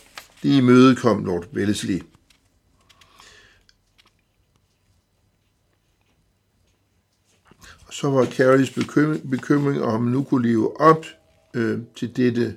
det 0.43 0.57
imødekom 0.57 1.25
Lord 1.25 1.53
Wellesley. 1.53 2.01
Så 7.99 8.09
var 8.09 8.25
Carolys 8.25 8.71
bekymring, 8.71 9.29
bekymring 9.29 9.83
om 9.83 10.03
han 10.03 10.11
nu 10.11 10.23
kunne 10.23 10.47
leve 10.47 10.81
op 10.81 11.05
øh, 11.53 11.79
til 11.95 12.15
dette 12.15 12.55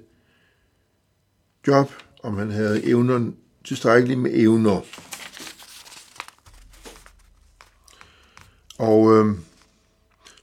job, 1.66 1.92
om 2.22 2.36
han 2.36 2.50
havde 2.50 2.84
evner, 2.84 3.30
tilstrækkeligt 3.64 4.20
med 4.20 4.30
evner. 4.34 4.80
Og 8.78 9.16
øh, 9.16 9.36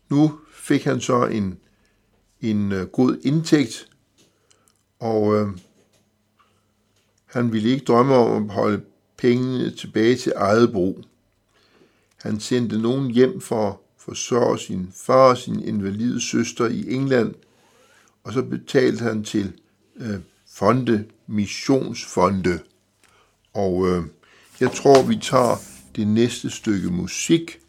nu 0.10 0.39
fik 0.53 0.84
han 0.84 1.01
så 1.01 1.25
en, 1.25 1.60
en 2.41 2.72
øh, 2.72 2.88
god 2.88 3.18
indtægt, 3.22 3.88
og 5.00 5.36
øh, 5.36 5.48
han 7.25 7.53
ville 7.53 7.70
ikke 7.70 7.86
drømme 7.86 8.15
om 8.15 8.50
at 8.50 8.56
holde 8.56 8.82
pengene 9.18 9.72
tilbage 9.72 10.15
til 10.15 10.34
eget 10.36 10.72
brug. 10.72 11.03
Han 12.18 12.39
sendte 12.39 12.82
nogen 12.82 13.12
hjem 13.12 13.41
for 13.41 13.82
forsørge 14.10 14.60
sin 14.60 14.89
far 14.96 15.30
og 15.30 15.38
sin 15.38 15.63
invalide 15.63 16.22
søster 16.22 16.68
i 16.68 16.94
England, 16.94 17.36
og 18.24 18.34
så 18.34 18.42
betalte 18.42 19.04
han 19.04 19.24
til 19.24 19.54
øh, 19.96 20.20
fonde, 20.51 21.06
missionsfonde. 21.28 22.60
Og 23.54 23.88
øh, 23.88 24.04
jeg 24.60 24.72
tror, 24.72 25.04
vi 25.04 25.16
tager 25.22 25.56
det 25.96 26.08
næste 26.08 26.50
stykke 26.50 26.89
musik. 26.89 27.60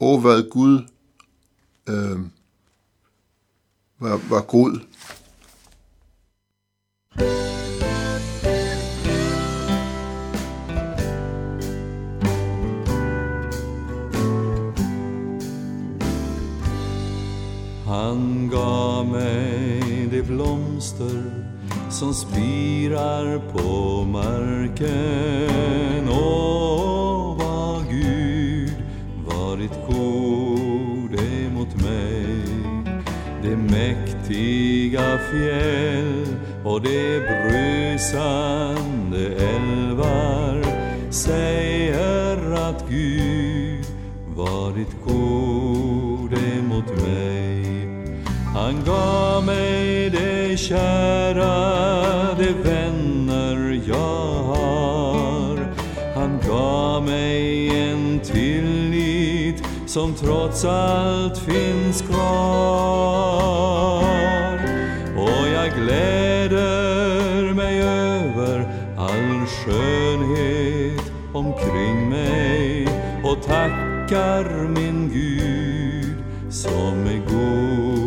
Og 0.00 0.20
hvad 0.20 0.50
Gud 0.50 0.82
øh, 1.88 2.18
var, 3.98 4.20
var 4.28 4.42
god. 4.42 4.80
Han 18.14 18.48
gav 18.48 19.06
mig 19.06 20.08
de 20.10 20.22
blomster 20.22 21.22
som 21.90 22.14
spirar 22.14 23.40
på 23.52 24.04
marken. 24.04 26.08
Åh, 26.08 27.36
vad 27.38 27.88
Gud 27.90 28.72
varit 29.26 29.72
god 29.88 31.20
emot 31.20 31.82
mig. 31.82 32.26
De 33.42 33.56
mäktiga 33.56 35.18
fjäll 35.30 36.26
och 36.64 36.82
de 36.82 37.20
brusande 37.20 39.26
älvar 39.26 40.62
säger 41.10 42.43
gav 48.86 49.44
mig 49.44 50.10
det 50.10 50.56
kära, 50.56 52.34
de 52.38 52.52
vänner 52.52 53.82
jag 53.86 54.42
har. 54.42 55.74
Han 56.14 56.38
gav 56.48 57.04
mig 57.04 57.68
en 57.90 58.20
tillit 58.20 59.62
som 59.86 60.14
trots 60.14 60.64
allt 60.64 61.38
finns 61.38 62.02
kvar. 62.02 63.34
Och 65.16 65.48
jag 65.54 65.70
gläder 65.74 67.54
mig 67.54 67.82
över 67.82 68.68
all 68.98 69.46
skönhet 69.46 71.12
omkring 71.32 72.08
mig 72.08 72.88
och 73.24 73.42
tackar 73.42 74.68
min 74.68 75.10
Gud 75.12 76.16
som 76.50 77.06
är 77.06 77.18
god 77.30 78.03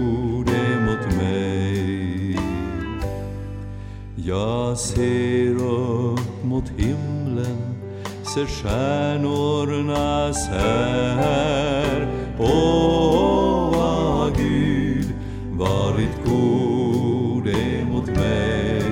Jag 4.27 4.77
ser 4.77 5.55
upp 5.55 6.43
mot 6.43 6.69
himlen, 6.77 7.75
ser 8.23 8.45
stjärnornas 8.45 10.47
här. 10.47 12.07
Åh, 12.39 13.75
vad 13.75 14.37
Gud 14.37 15.13
varit 15.51 16.25
god 16.25 17.47
emot 17.47 18.07
mig. 18.07 18.83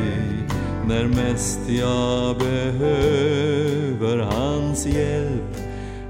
När 0.87 1.07
mest 1.07 1.69
jag 1.69 2.37
behöver 2.37 4.17
hans 4.17 4.85
hjälp 4.85 5.57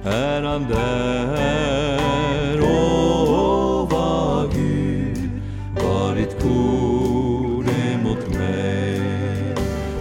är 0.03 0.41
han 0.41 0.65
där. 0.69 1.94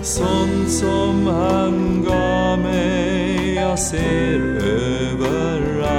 Sånt 0.04 0.70
som 0.70 1.26
han 1.26 2.04
gav 2.08 2.58
mig 2.58 3.54
jag 3.54 3.78
ser 3.78 4.40
överallt. 5.12 5.92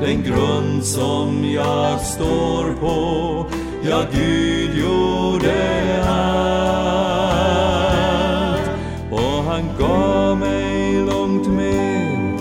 Den 0.00 0.22
grund 0.22 0.84
som 0.84 1.44
jag 1.54 2.00
står 2.00 2.72
på, 2.80 3.46
ja 3.82 4.04
Gud 4.12 4.78
gjorde 4.78 6.04
allt. 6.08 6.70
Och 9.10 9.44
han 9.44 9.62
gav 9.78 10.38
mig 10.38 10.92
långt 10.92 11.48
mer 11.48 12.38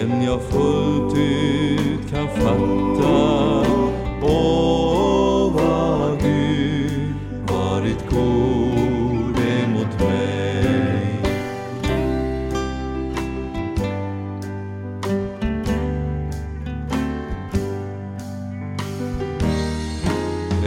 än 0.00 0.22
jag 0.22 0.42
fullt 0.42 1.16
ut 1.18 2.10
kan 2.10 2.28
fatta. 2.28 3.51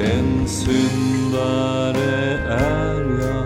En 0.06 0.48
syndare 0.48 2.39
är 2.50 3.02
jag, 3.22 3.46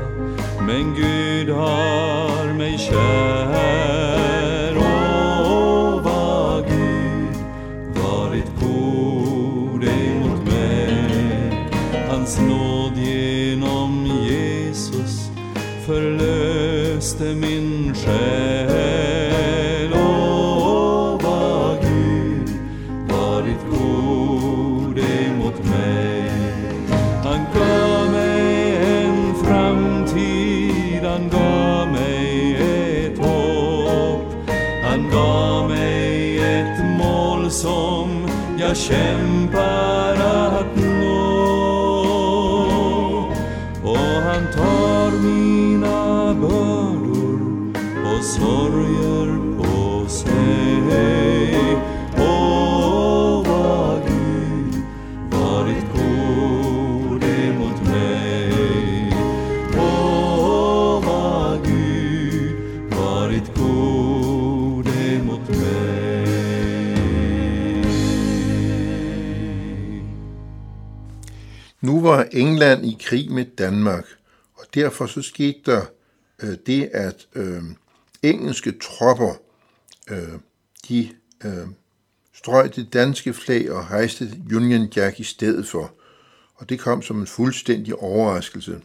men 0.65 0.95
Gud 0.95 1.49
har 1.49 2.53
mig 2.53 2.77
kär. 2.77 4.77
Åh, 4.77 6.01
vad 6.03 6.65
Gud 6.65 7.35
varit 8.03 8.51
god 8.59 9.83
emot 9.83 10.45
mig. 10.45 11.67
Hans 12.09 12.39
nåd 12.39 12.97
genom 12.97 14.05
Jesus 14.05 15.29
förlöste 15.85 17.23
mig 17.23 17.48
som 38.75 39.49
jag 39.53 40.08
England 72.31 72.85
i 72.85 72.97
krig 73.01 73.31
med 73.31 73.45
Danmark, 73.45 74.05
og 74.53 74.65
derfor 74.73 75.05
så 75.05 75.21
skete 75.21 75.59
der 75.65 75.81
øh, 76.39 76.57
det, 76.65 76.89
at 76.93 77.27
øh, 77.35 77.63
engelske 78.23 78.71
tropper, 78.81 79.33
øh, 80.09 80.39
de 80.87 81.09
øh, 81.45 81.67
strøg 82.33 82.75
det 82.75 82.93
danske 82.93 83.33
flag 83.33 83.71
og 83.71 83.87
hejste 83.87 84.31
Union 84.55 84.87
Jack 84.95 85.19
i 85.19 85.23
stedet 85.23 85.67
for. 85.67 85.93
Og 86.55 86.69
det 86.69 86.79
kom 86.79 87.01
som 87.01 87.19
en 87.19 87.27
fuldstændig 87.27 87.95
overraskelse. 87.95 88.81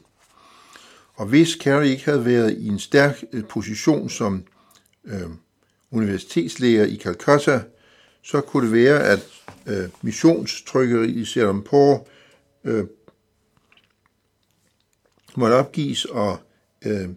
Og 1.14 1.26
hvis 1.26 1.48
Carey 1.62 1.86
ikke 1.86 2.04
havde 2.04 2.24
været 2.24 2.52
i 2.52 2.68
en 2.68 2.78
stærk 2.78 3.24
øh, 3.32 3.44
position 3.44 4.08
som 4.10 4.44
øh, 5.04 5.30
universitetslærer 5.90 6.84
i 6.84 6.96
Calcutta, 6.96 7.62
så 8.22 8.40
kunne 8.40 8.66
det 8.66 8.72
være, 8.72 9.02
at 9.02 9.20
øh, 9.66 9.88
missionstrykkeriet 10.02 11.16
i 11.16 11.24
Serampore 11.24 12.00
øh, 12.64 12.84
måtte 15.36 15.54
opgives, 15.54 16.04
og 16.04 16.38
øh, 16.84 17.08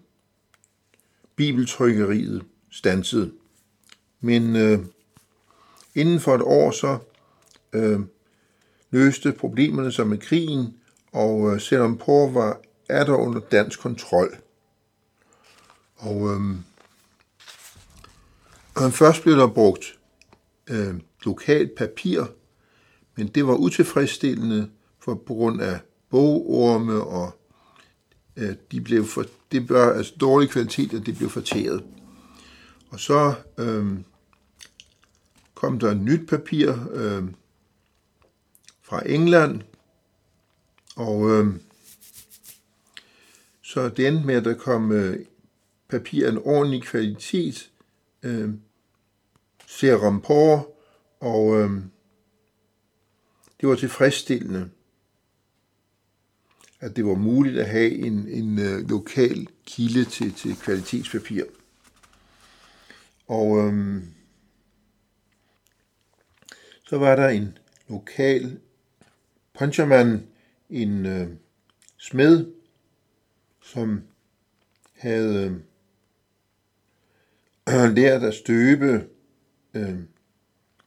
bibeltrykkeriet 1.36 2.46
stansede. 2.72 3.32
Men 4.22 4.56
øh, 4.56 4.80
inden 5.96 6.20
for 6.20 6.36
et 6.36 6.42
år 6.42 6.72
så 6.72 6.98
øh, 7.74 8.00
løste 8.92 9.32
problemerne 9.32 9.92
sig 9.92 10.08
med 10.08 10.18
krigen, 10.18 10.78
og 11.12 11.54
øh, 11.54 11.62
Serampore 11.62 12.34
var 12.34 12.62
er 12.90 13.06
der 13.06 13.14
under 13.14 13.40
dansk 13.40 13.80
kontrol. 13.80 14.38
Og 15.96 16.34
øh, 16.34 16.52
først 18.92 19.24
blev 19.24 19.36
der 19.36 19.48
brugt 19.48 20.00
øh, 20.70 20.96
lokalt 21.26 21.76
papir, 21.76 22.24
men 23.16 23.28
det 23.28 23.48
var 23.48 23.56
utilfredsstillende 23.56 24.70
for 25.00 25.16
på 25.16 25.34
grund 25.34 25.62
af 25.62 25.80
bogorme, 26.10 27.02
og 27.04 27.40
Øh, 28.38 28.56
de 28.72 28.82
blev 28.82 29.06
for, 29.06 29.26
det 29.52 29.70
var 29.70 29.94
altså 29.94 30.14
dårlig 30.20 30.50
kvalitet, 30.50 30.94
og 30.94 31.06
det 31.06 31.18
blev 31.18 31.30
fortæret. 31.30 31.84
Og 32.90 33.00
så 33.00 33.34
øhm, 33.58 34.04
kom 35.56 35.80
der 35.80 35.94
nyt 35.94 36.30
papir 36.30 36.76
øhm, 36.94 37.36
fra 38.82 39.10
England, 39.10 39.62
og 40.96 41.30
øhm, 41.30 41.62
så 43.62 43.90
det 43.90 44.08
endte 44.08 44.26
med, 44.26 44.36
at 44.36 44.46
der 44.46 44.54
kom 44.54 44.92
øh, 44.92 45.26
papir 45.90 46.26
af 46.28 46.32
en 46.32 46.42
ordentlig 46.44 46.84
kvalitet, 46.84 47.72
øh, 48.24 48.50
serum 49.68 50.22
på, 50.22 50.76
og 51.20 51.60
øh, 51.60 51.70
det 53.62 53.70
var 53.70 53.76
tilfredsstillende, 53.76 54.70
at 56.80 56.96
det 56.96 57.06
var 57.06 57.16
muligt 57.16 57.58
at 57.58 57.70
have 57.70 57.92
en, 57.92 58.28
en 58.28 58.60
øh, 58.60 58.90
lokal 58.90 59.48
kilde 59.66 60.06
til, 60.06 60.34
til 60.34 60.56
kvalitetspapir. 60.56 61.44
Og 63.28 63.58
øhm, 63.58 64.14
så 66.84 66.98
var 66.98 67.16
der 67.16 67.30
en 67.30 67.58
lokal 67.90 68.60
punchermand, 69.60 70.22
en 70.70 71.06
øh, 71.06 71.28
smed, 71.98 72.46
som 73.62 74.04
havde 74.94 75.62
øh, 77.70 77.94
lært 77.98 78.24
at 78.24 78.34
støbe 78.34 79.08
øh, 79.74 80.00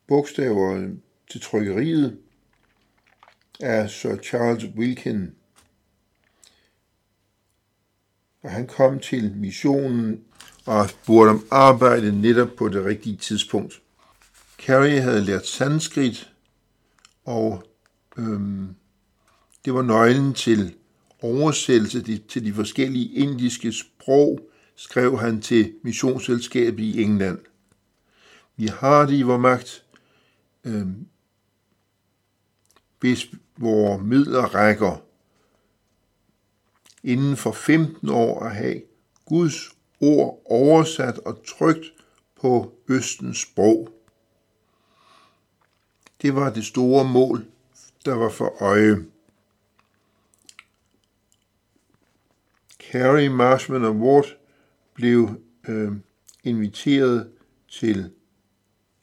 bogstaver 0.07 0.95
til 1.31 1.41
trykkeriet 1.41 2.19
af 3.61 3.91
Sir 3.91 4.17
Charles 4.17 4.65
Wilkin. 4.65 5.35
Og 8.43 8.51
han 8.51 8.67
kom 8.67 8.99
til 8.99 9.37
missionen 9.37 10.21
og 10.67 10.91
spurgte 10.91 11.31
om 11.31 11.45
arbejde 11.51 12.21
netop 12.21 12.49
på 12.59 12.69
det 12.69 12.85
rigtige 12.85 13.17
tidspunkt. 13.17 13.83
Carrie 14.59 15.01
havde 15.01 15.25
lært 15.25 15.47
sanskrit, 15.47 16.33
og 17.25 17.65
øhm, 18.19 18.75
det 19.65 19.75
var 19.75 19.83
nøglen 19.83 20.35
til 20.35 20.75
oversættelse 21.23 22.19
til 22.19 22.45
de 22.45 22.53
forskellige 22.53 23.15
indiske 23.15 23.73
sprog, 23.73 24.41
skrev 24.77 25.19
han 25.19 25.41
til 25.41 25.75
missionsselskabet 25.83 26.83
i 26.83 27.03
England. 27.03 27.39
Vi 28.57 28.67
har 28.67 29.07
det 29.07 29.15
i 29.15 29.23
vores 29.23 29.41
magt, 29.41 29.85
øhm, 30.65 31.07
hvis 33.01 33.27
vores 33.57 34.03
midler 34.03 34.43
rækker, 34.43 35.03
inden 37.03 37.37
for 37.37 37.53
15 37.53 38.09
år 38.09 38.43
at 38.45 38.55
have 38.55 38.83
Guds 39.27 39.71
ord 40.01 40.43
oversat 40.45 41.19
og 41.19 41.45
trygt 41.47 41.87
på 42.41 42.73
Østens 42.89 43.39
sprog. 43.39 43.89
Det 46.23 46.35
var 46.35 46.51
det 46.51 46.65
store 46.65 47.05
mål, 47.05 47.45
der 48.05 48.15
var 48.15 48.31
for 48.31 48.63
øje. 48.63 49.05
Carrie 52.93 53.29
Marshman 53.29 53.85
og 53.85 54.25
blev 54.95 55.29
øh, 55.69 55.93
inviteret 56.45 57.31
til 57.69 58.11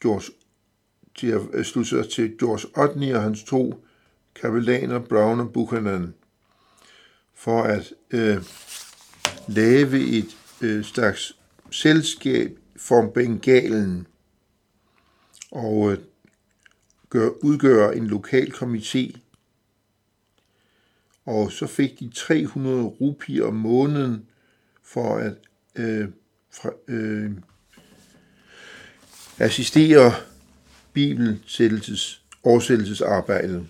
George 0.02 0.32
til 1.14 1.26
at 1.26 1.40
øh, 1.52 1.64
slutte 1.64 1.90
sig 1.90 2.10
til 2.10 2.38
George 2.38 2.82
Otney 2.84 3.14
og 3.14 3.22
hans 3.22 3.44
to 3.44 3.84
kapellaner, 4.34 4.98
Brown 4.98 5.40
og 5.40 5.52
Buchanan, 5.52 6.14
for 7.38 7.62
at 7.62 7.92
øh, 8.10 8.42
lave 9.48 10.00
et 10.00 10.36
øh, 10.60 10.84
slags 10.84 11.36
selskab 11.70 12.58
for 12.76 13.10
Bengalen 13.14 14.06
og 15.50 15.92
øh, 15.92 15.98
gør, 17.10 17.28
udgøre 17.42 17.96
en 17.96 18.06
lokal 18.06 18.52
komité. 18.52 19.18
Og 21.26 21.52
så 21.52 21.66
fik 21.66 22.00
de 22.00 22.10
300 22.14 22.82
rupier 22.82 23.44
om 23.44 23.54
måneden 23.54 24.26
for 24.82 25.16
at 25.16 25.34
øh, 25.74 26.08
fra, 26.50 26.70
øh, 26.88 27.32
assistere 29.38 30.12
bibelsættelses 30.92 32.22
oversættelsesarbejdet. 32.42 33.68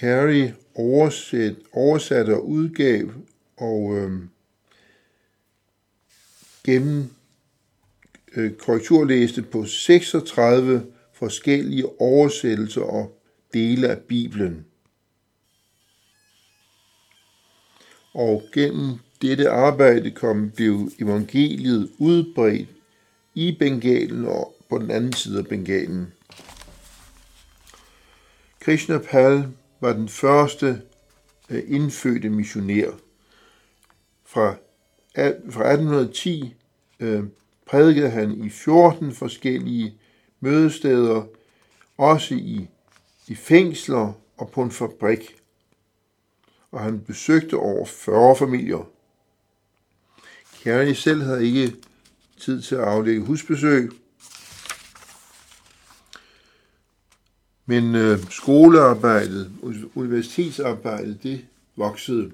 Carrie 0.00 0.54
oversat, 0.74 1.54
oversatte 1.72 2.34
og 2.34 2.48
udgav 2.48 3.10
og 3.56 3.96
øh, 3.96 4.12
gennem 6.64 7.10
øh, 8.36 8.52
korrekturlæste 8.52 9.42
på 9.42 9.64
36 9.66 10.86
forskellige 11.12 12.00
oversættelser 12.00 12.80
og 12.80 13.20
dele 13.54 13.88
af 13.88 13.98
Bibelen. 13.98 14.66
Og 18.14 18.42
gennem 18.52 18.98
dette 19.22 19.50
arbejde 19.50 20.10
kom 20.10 20.50
blev 20.50 20.90
evangeliet 21.00 21.90
udbredt 21.98 22.68
i 23.34 23.56
Bengalen 23.58 24.24
og 24.24 24.54
på 24.68 24.78
den 24.78 24.90
anden 24.90 25.12
side 25.12 25.38
af 25.38 25.46
Bengalen. 25.46 26.12
Krishna 28.60 28.98
Pal 28.98 29.48
var 29.80 29.92
den 29.92 30.08
første 30.08 30.82
øh, 31.50 31.62
indfødte 31.66 32.30
missionær. 32.30 32.90
Fra, 34.24 34.54
fra 35.50 35.72
1810 35.72 36.54
øh, 37.00 37.24
prædikede 37.66 38.10
han 38.10 38.44
i 38.44 38.50
14 38.50 39.12
forskellige 39.12 39.94
mødesteder, 40.40 41.22
også 41.96 42.34
i, 42.34 42.68
i 43.26 43.34
fængsler 43.34 44.12
og 44.36 44.50
på 44.50 44.62
en 44.62 44.70
fabrik. 44.70 45.36
Og 46.70 46.80
han 46.80 47.00
besøgte 47.00 47.54
over 47.54 47.86
40 47.86 48.36
familier. 48.36 48.88
Kærlig 50.62 50.96
selv 50.96 51.22
havde 51.22 51.46
ikke 51.46 51.76
tid 52.40 52.62
til 52.62 52.74
at 52.74 52.84
aflægge 52.84 53.24
husbesøg, 53.24 53.90
Men 57.70 57.94
øh, 57.94 58.18
skolearbejdet, 58.30 59.50
universitetsarbejdet, 59.94 61.22
det 61.22 61.46
voksede. 61.76 62.30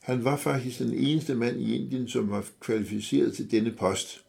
Han 0.00 0.24
var 0.24 0.36
faktisk 0.36 0.78
den 0.78 0.94
eneste 0.94 1.34
mand 1.34 1.60
i 1.60 1.74
Indien, 1.74 2.08
som 2.08 2.30
var 2.30 2.44
kvalificeret 2.60 3.34
til 3.34 3.50
denne 3.50 3.72
post. 3.72 4.24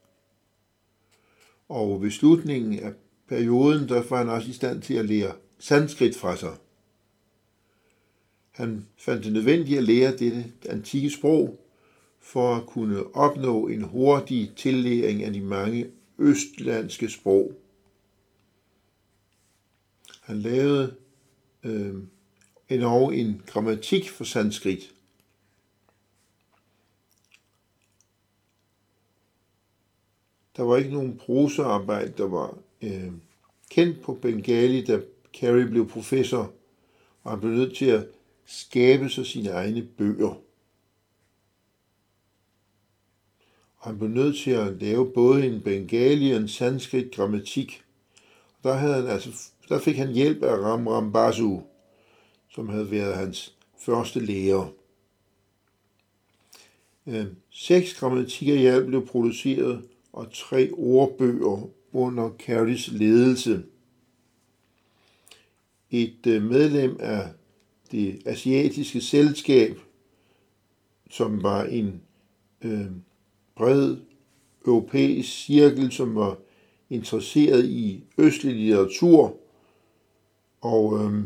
Og 1.69 2.01
ved 2.03 2.12
slutningen 2.12 2.80
af 2.80 2.93
perioden, 3.27 3.89
der 3.89 4.03
var 4.10 4.17
han 4.17 4.30
også 4.30 4.49
i 4.49 4.53
stand 4.53 4.82
til 4.82 4.93
at 4.93 5.06
lære 5.06 5.32
sanskrit 5.60 6.15
fra 6.15 6.36
sig. 6.36 6.56
Han 8.51 8.86
fandt 8.97 9.23
det 9.23 9.34
nødvendigt 9.34 9.77
at 9.77 9.84
lære 9.84 10.17
dette 10.17 10.45
antikke 10.69 11.10
sprog, 11.10 11.60
for 12.19 12.56
at 12.56 12.65
kunne 12.65 13.15
opnå 13.15 13.67
en 13.67 13.82
hurtig 13.82 14.51
tillæring 14.56 15.23
af 15.23 15.34
de 15.34 15.41
mange 15.41 15.88
østlandske 16.19 17.10
sprog. 17.10 17.53
Han 20.27 20.41
lavede 20.41 20.95
øh, 21.63 21.95
endnu 22.69 23.09
en 23.09 23.41
grammatik 23.45 24.09
for 24.09 24.23
sanskrit. 24.23 24.93
Der 30.57 30.63
var 30.63 30.77
ikke 30.77 30.93
nogen 30.93 31.17
prosaarbejde, 31.17 32.13
der 32.17 32.27
var 32.27 32.57
øh, 32.81 33.11
kendt 33.69 34.01
på 34.01 34.13
Bengali, 34.13 34.85
da 34.85 35.01
Carey 35.33 35.63
blev 35.63 35.89
professor, 35.89 36.53
og 37.23 37.31
han 37.31 37.39
blev 37.39 37.51
nødt 37.51 37.77
til 37.77 37.85
at 37.85 38.07
skabe 38.45 39.09
sig 39.09 39.25
sine 39.25 39.49
egne 39.49 39.81
bøger. 39.97 40.41
Og 43.77 43.89
han 43.89 43.97
blev 43.97 44.09
nødt 44.09 44.37
til 44.37 44.51
at 44.51 44.81
lave 44.81 45.13
både 45.13 45.47
en 45.47 45.61
bengali 45.61 46.31
og 46.31 46.37
en 46.37 46.47
sanskrit 46.47 47.15
grammatik. 47.15 47.83
Og 48.57 48.69
der 48.69 48.73
havde 48.73 48.93
han 48.93 49.07
altså 49.07 49.51
der 49.69 49.80
fik 49.80 49.95
han 49.95 50.13
hjælp 50.13 50.43
af 50.43 50.58
Ramram 50.58 51.12
Basu, 51.12 51.60
som 52.49 52.69
havde 52.69 52.91
været 52.91 53.15
hans 53.15 53.56
første 53.80 54.19
lærer. 54.19 54.71
Øh, 57.08 57.25
seks 57.49 57.93
grammatikker 57.99 58.86
blev 58.86 59.08
produceret, 59.08 59.84
og 60.13 60.27
tre 60.34 60.71
ordbøger 60.71 61.69
under 61.93 62.30
Carys 62.39 62.88
ledelse. 62.91 63.63
Et 65.91 66.27
øh, 66.27 66.43
medlem 66.43 66.97
af 66.99 67.30
det 67.91 68.21
asiatiske 68.25 69.01
selskab, 69.01 69.80
som 71.10 71.43
var 71.43 71.63
en 71.63 72.01
øh, 72.62 72.86
bred 73.56 73.97
europæisk 74.65 75.30
cirkel, 75.30 75.91
som 75.91 76.15
var 76.15 76.38
interesseret 76.89 77.65
i 77.65 78.03
østlig 78.17 78.56
litteratur, 78.56 79.38
og 80.67 81.06
øh, 81.06 81.23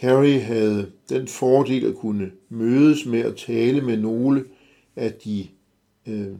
Carrie 0.00 0.40
havde 0.40 0.92
den 1.08 1.28
fordel 1.28 1.86
at 1.86 1.96
kunne 1.96 2.32
mødes 2.48 3.06
med 3.06 3.20
at 3.20 3.36
tale 3.36 3.80
med 3.80 3.96
nogle 3.96 4.44
af 4.96 5.12
de 5.12 5.48
øh, 6.06 6.36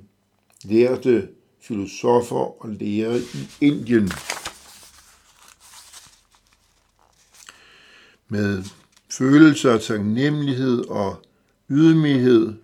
lærte 0.64 1.28
filosofer 1.60 2.62
og 2.62 2.68
lærere 2.68 3.18
i 3.18 3.48
Indien. 3.60 4.10
Med 8.28 8.64
følelser 9.10 9.72
af 9.72 9.80
taknemmelighed 9.80 10.84
og 10.88 11.22
ydmyghed 11.70 12.54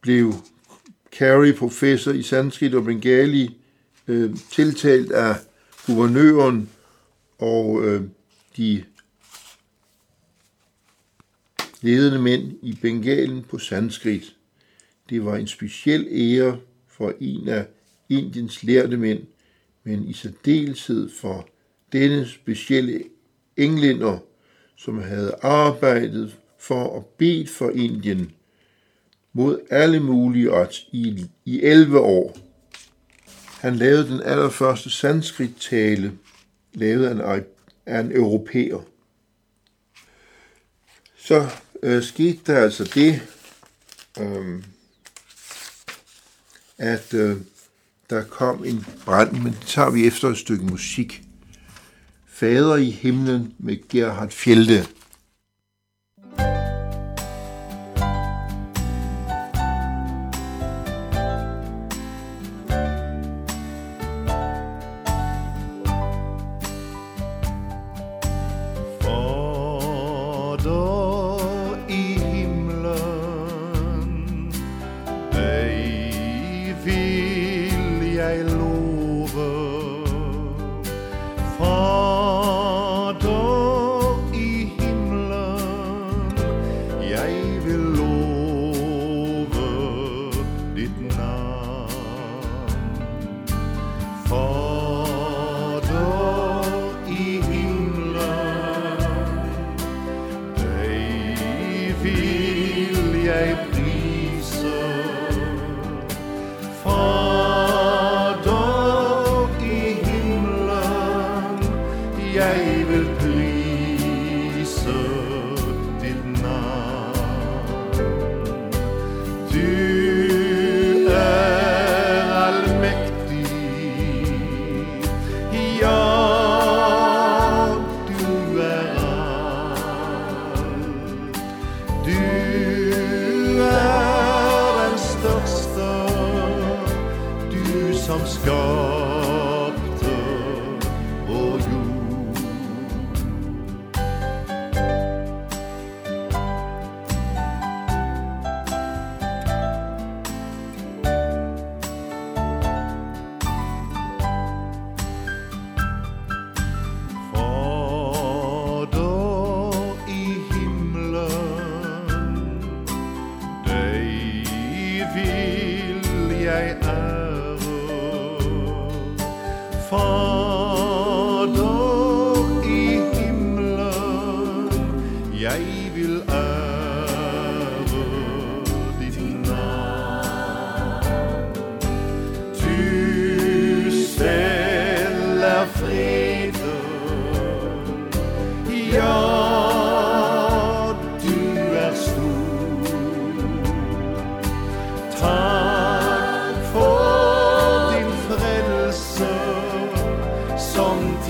blev 0.00 0.32
Carey 1.18 1.52
professor 1.54 2.12
i 2.12 2.22
sanskrit 2.22 2.74
og 2.74 2.84
bengali 2.84 3.56
øh, 4.08 4.36
tiltalt 4.52 5.12
af 5.12 5.34
guvernøren 5.86 6.70
og 7.38 7.84
øh, 7.84 8.02
de 8.56 8.84
ledende 11.82 12.18
mænd 12.18 12.52
i 12.62 12.78
Bengalen 12.82 13.42
på 13.42 13.58
sanskrit. 13.58 14.36
Det 15.10 15.24
var 15.24 15.36
en 15.36 15.46
speciel 15.46 16.08
ære 16.10 16.58
for 16.88 17.14
en 17.20 17.48
af 17.48 17.66
Indiens 18.08 18.62
lærte 18.62 18.96
mænd, 18.96 19.20
men 19.84 20.08
i 20.08 20.12
særdeleshed 20.12 21.10
for 21.20 21.48
denne 21.92 22.28
specielle 22.28 23.02
englænder, 23.56 24.18
som 24.76 25.02
havde 25.02 25.34
arbejdet 25.42 26.36
for 26.58 26.84
og 26.84 27.14
bedt 27.18 27.50
for 27.50 27.70
Indien 27.70 28.35
mod 29.36 29.60
alle 29.70 30.00
mulige 30.00 30.52
odds 30.52 30.86
i, 30.92 31.26
i 31.44 31.62
11 31.62 32.00
år. 32.00 32.36
Han 33.60 33.76
lavede 33.76 34.08
den 34.08 34.22
allerførste 34.22 34.90
sanskrit-tale, 34.90 36.12
lavet 36.74 37.06
af 37.06 37.36
en, 37.36 37.44
af 37.86 38.00
en 38.00 38.12
europæer. 38.12 38.78
Så 41.18 41.48
øh, 41.82 42.02
skete 42.02 42.38
der 42.46 42.58
altså 42.58 42.84
det, 42.84 43.22
øh, 44.20 44.62
at 46.78 47.14
øh, 47.14 47.36
der 48.10 48.24
kom 48.24 48.64
en 48.64 48.86
brand, 49.04 49.32
men 49.32 49.52
det 49.52 49.66
tager 49.66 49.90
vi 49.90 50.06
efter 50.06 50.28
et 50.28 50.38
stykke 50.38 50.64
musik. 50.64 51.22
Fader 52.26 52.76
i 52.76 52.90
himlen 52.90 53.54
med 53.58 53.88
Gerhard 53.88 54.30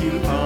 you 0.06 0.20
are. 0.24 0.45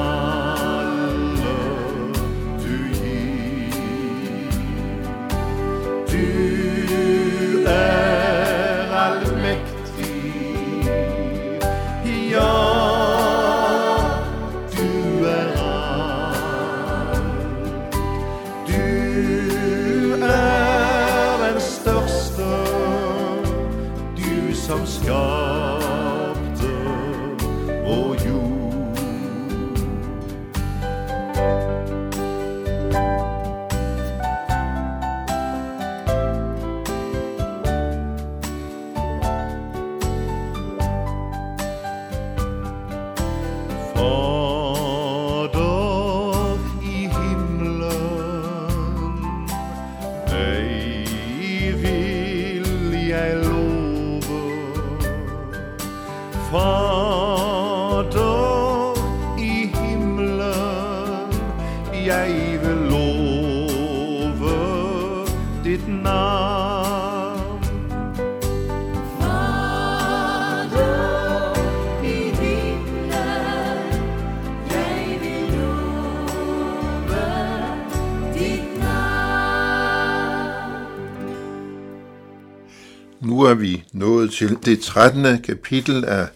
Nu 83.20 83.40
er 83.40 83.54
vi 83.54 83.84
nået 83.92 84.32
til 84.32 84.58
det 84.64 84.80
13. 84.80 85.42
kapitel 85.42 86.04
af 86.04 86.28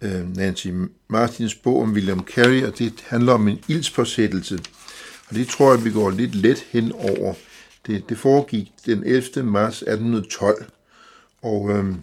øh, 0.00 0.36
Nancy 0.36 0.68
Martins 1.08 1.54
bog 1.54 1.82
om 1.82 1.92
William 1.92 2.24
Carey, 2.34 2.64
og 2.64 2.78
det 2.78 2.92
handler 3.06 3.32
om 3.32 3.48
en 3.48 3.58
ildspåsættelse. 3.68 4.58
Og 5.28 5.34
det 5.34 5.48
tror 5.48 5.74
jeg, 5.74 5.84
vi 5.84 5.90
går 5.90 6.10
lidt 6.10 6.34
let 6.34 6.66
hen 6.70 6.92
over. 6.92 7.34
Det, 7.86 8.08
det 8.08 8.18
foregik 8.18 8.72
den 8.86 9.04
11. 9.04 9.42
marts 9.42 9.82
1812, 9.82 10.64
og 11.42 11.70
øh, 11.70 11.94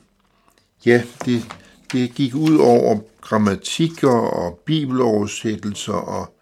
ja, 0.85 1.03
det, 1.25 1.45
det 1.91 2.15
gik 2.15 2.35
ud 2.35 2.57
over 2.57 2.99
grammatikker 3.21 4.11
og 4.11 4.59
bibeloversættelser 4.65 5.93
og 5.93 6.33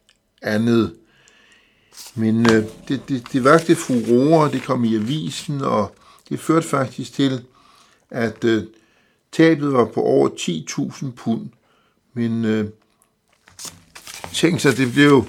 andet. 0.41 0.93
Men 2.15 2.51
øh, 2.51 2.63
det, 2.87 3.09
det, 3.09 3.23
det 3.33 3.43
vagte 3.43 3.75
furore, 3.75 4.51
det 4.51 4.63
kom 4.63 4.83
i 4.83 4.95
avisen, 4.95 5.61
og 5.61 5.95
det 6.29 6.39
førte 6.39 6.67
faktisk 6.67 7.13
til, 7.13 7.43
at 8.15 8.43
øh, 8.43 8.63
tabet 9.31 9.73
var 9.73 9.85
på 9.85 10.01
over 10.01 10.29
10.000 10.29 11.11
pund. 11.11 11.49
Men 12.13 12.45
øh, 12.45 12.69
tænk 14.33 14.59
sig, 14.59 14.77
det 14.77 14.93
blev... 14.93 15.25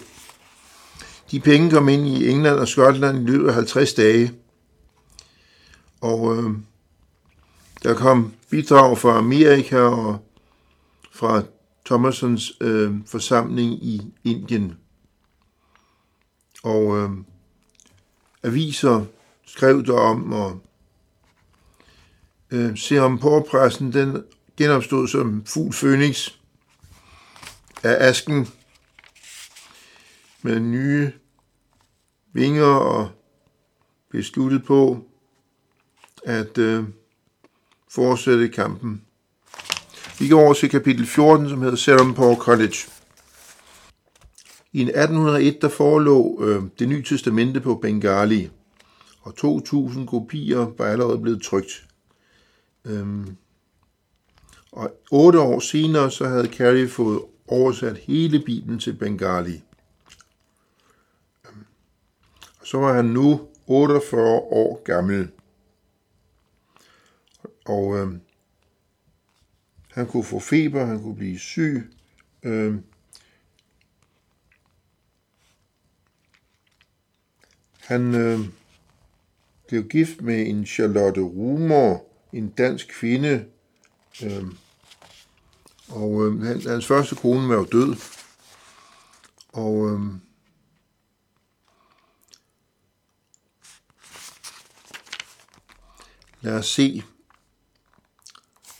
De 1.31 1.41
penge 1.41 1.71
kom 1.71 1.89
ind 1.89 2.07
i 2.07 2.29
England 2.29 2.57
og 2.57 2.69
Skotland 2.69 3.19
i 3.19 3.31
løbet 3.31 3.49
af 3.49 3.55
50 3.55 3.95
dage. 3.95 4.33
Og 6.01 6.37
øh, 6.37 6.51
der 7.83 7.95
kom 7.95 8.33
bidrag 8.51 8.99
fra 8.99 9.19
Amerika 9.19 9.79
og 9.79 10.19
fra 11.13 11.43
Thomasons 11.87 12.53
øh, 12.61 12.95
forsamling 13.07 13.85
i 13.85 14.03
Indien. 14.25 14.77
Og 16.63 16.99
øh, 16.99 17.11
aviser 18.43 19.05
skrev 19.47 19.87
der 19.87 19.99
om, 19.99 20.33
og 20.33 20.61
øh, 22.51 22.79
Serum 22.79 23.19
Porpressen, 23.19 23.93
den 23.93 24.25
genopstod 24.57 25.09
som 25.09 25.45
fugl 25.47 25.73
Phoenix 25.73 26.31
af 27.83 28.09
asken 28.09 28.49
med 30.43 30.61
nye 30.61 31.13
vinger 32.33 32.65
og 32.67 33.11
besluttet 34.11 34.65
på 34.65 35.07
at 36.25 36.59
øh, 36.59 36.85
fortsætte 37.91 38.49
kampen. 38.49 39.03
Vi 40.19 40.29
går 40.29 40.41
over 40.41 40.55
til 40.55 40.71
kapitel 40.71 41.07
14, 41.07 41.49
som 41.49 41.63
hedder 41.63 41.77
Serampore 41.77 42.37
College. 42.37 42.77
I 44.73 44.81
1801 44.81 45.59
der 45.63 45.69
forelå 45.69 46.45
øh, 46.45 46.63
det 46.79 46.89
nye 46.89 47.03
testamente 47.03 47.61
på 47.61 47.75
Bengali, 47.75 48.51
og 49.21 49.35
2.000 49.41 50.07
kopier 50.07 50.73
var 50.79 50.87
allerede 50.87 51.19
blevet 51.19 51.43
trykt. 51.43 51.87
Øhm, 52.87 53.37
og 54.73 55.01
otte 55.11 55.41
år 55.41 55.61
senere 55.61 56.11
så 56.11 56.29
havde 56.29 56.47
Carey 56.47 56.89
fået 56.89 57.23
oversat 57.49 57.99
hele 57.99 58.43
Bibelen 58.47 58.79
til 58.79 58.97
Bengali. 58.97 59.63
Øhm, 61.45 61.65
og 62.61 62.67
så 62.67 62.79
var 62.79 62.93
han 62.93 63.05
nu 63.05 63.49
48 63.67 64.23
år 64.33 64.83
gammel. 64.85 65.31
Og 67.65 67.99
øhm, 67.99 68.21
han 69.91 70.07
kunne 70.07 70.25
få 70.25 70.39
feber, 70.39 70.85
han 70.85 71.03
kunne 71.03 71.17
blive 71.17 71.39
syg. 71.39 71.91
Øhm, 72.43 72.85
han 77.79 78.15
øh, 78.15 78.41
blev 79.69 79.89
gift 79.89 80.21
med 80.21 80.47
en 80.47 80.67
Charlotte 80.67 81.21
Rumor, 81.21 82.05
en 82.37 82.49
dansk 82.49 82.89
kvinde, 82.89 83.45
øh, 84.25 84.45
og 85.89 86.27
øh, 86.27 86.43
hans 86.67 86.87
første 86.87 87.15
kone 87.15 87.49
var 87.49 87.55
jo 87.55 87.65
død. 87.65 87.97
Og 89.49 89.91
øh, 89.91 90.01
lad 96.41 96.59
os 96.59 96.67
se. 96.67 97.03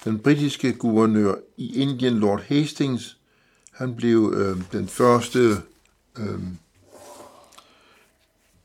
Den 0.05 0.19
britiske 0.19 0.73
guvernør 0.73 1.35
i 1.57 1.81
Indien, 1.81 2.19
Lord 2.19 2.43
Hastings, 2.43 3.19
han 3.71 3.97
blev 3.97 4.33
øh, 4.37 4.73
den 4.73 4.89
første 4.89 5.39
øh, 6.19 6.41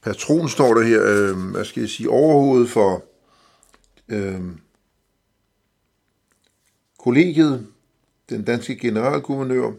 patron, 0.02 0.50
står 0.50 0.74
der 0.74 0.82
her, 0.82 1.04
øh, 1.06 1.52
hvad 1.52 1.66
skal 1.66 1.82
jeg 1.82 1.90
sige, 1.90 2.10
overhovedet 2.10 2.70
for 2.70 3.04
øh, 4.10 4.42
kollegiet, 7.02 7.68
den 8.30 8.44
danske 8.44 8.76
generalguvernør, 8.76 9.72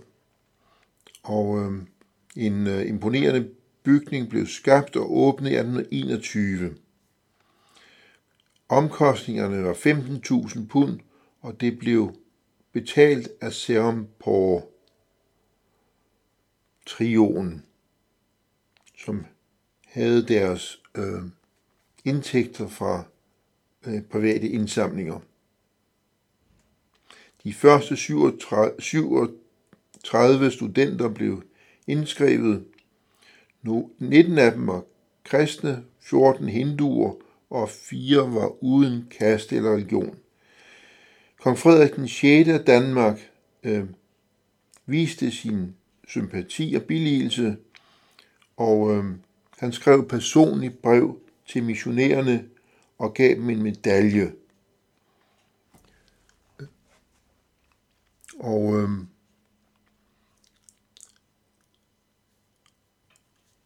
og 1.23 1.59
øh, 1.59 1.83
en 2.37 2.67
øh, 2.67 2.89
imponerende 2.89 3.49
bygning 3.83 4.29
blev 4.29 4.47
skabt 4.47 4.97
og 4.97 5.17
åbnet 5.17 5.51
i 5.51 5.55
1821. 5.55 6.77
Omkostningerne 8.69 9.65
var 9.65 9.75
15.000 9.75 10.67
pund, 10.67 11.01
og 11.41 11.61
det 11.61 11.79
blev 11.79 12.17
betalt 12.73 13.29
af 13.41 13.53
Serum 13.53 14.09
på 14.19 14.69
trioen, 16.87 17.63
som 18.99 19.27
havde 19.87 20.27
deres 20.29 20.83
øh, 20.95 21.23
indtægter 22.05 22.69
fra 22.69 23.05
øh, 23.87 24.03
private 24.03 24.49
indsamlinger. 24.49 25.21
De 27.45 27.55
første 27.55 27.97
37, 27.97 30.51
studenter 30.51 31.09
blev 31.09 31.43
indskrevet. 31.87 32.65
19 33.99 34.39
af 34.39 34.53
dem 34.53 34.67
var 34.67 34.85
kristne, 35.25 35.85
14 36.01 36.49
hinduer 36.49 37.15
og 37.51 37.69
fire 37.69 38.35
var 38.35 38.65
uden 38.65 39.09
kaste 39.19 39.57
eller 39.57 39.75
religion. 39.75 40.17
Kong 41.41 41.59
Frederik 41.59 41.97
den 41.97 42.09
6. 42.09 42.49
af 42.49 42.61
Danmark 42.61 43.31
øh, 43.63 43.85
viste 44.87 45.31
sin 45.31 45.75
sympati 46.09 46.75
og 46.77 46.83
billigelse, 46.83 47.57
og 48.57 48.95
øh, 48.95 49.05
han 49.59 49.73
skrev 49.73 50.09
personligt 50.09 50.83
brev 50.83 51.19
til 51.49 51.63
missionærerne 51.63 52.45
og 52.99 53.15
gav 53.15 53.35
dem 53.35 53.51
en 53.51 53.63
medalje. 53.63 54.33
Og 58.43 58.81
øh, 58.81 58.89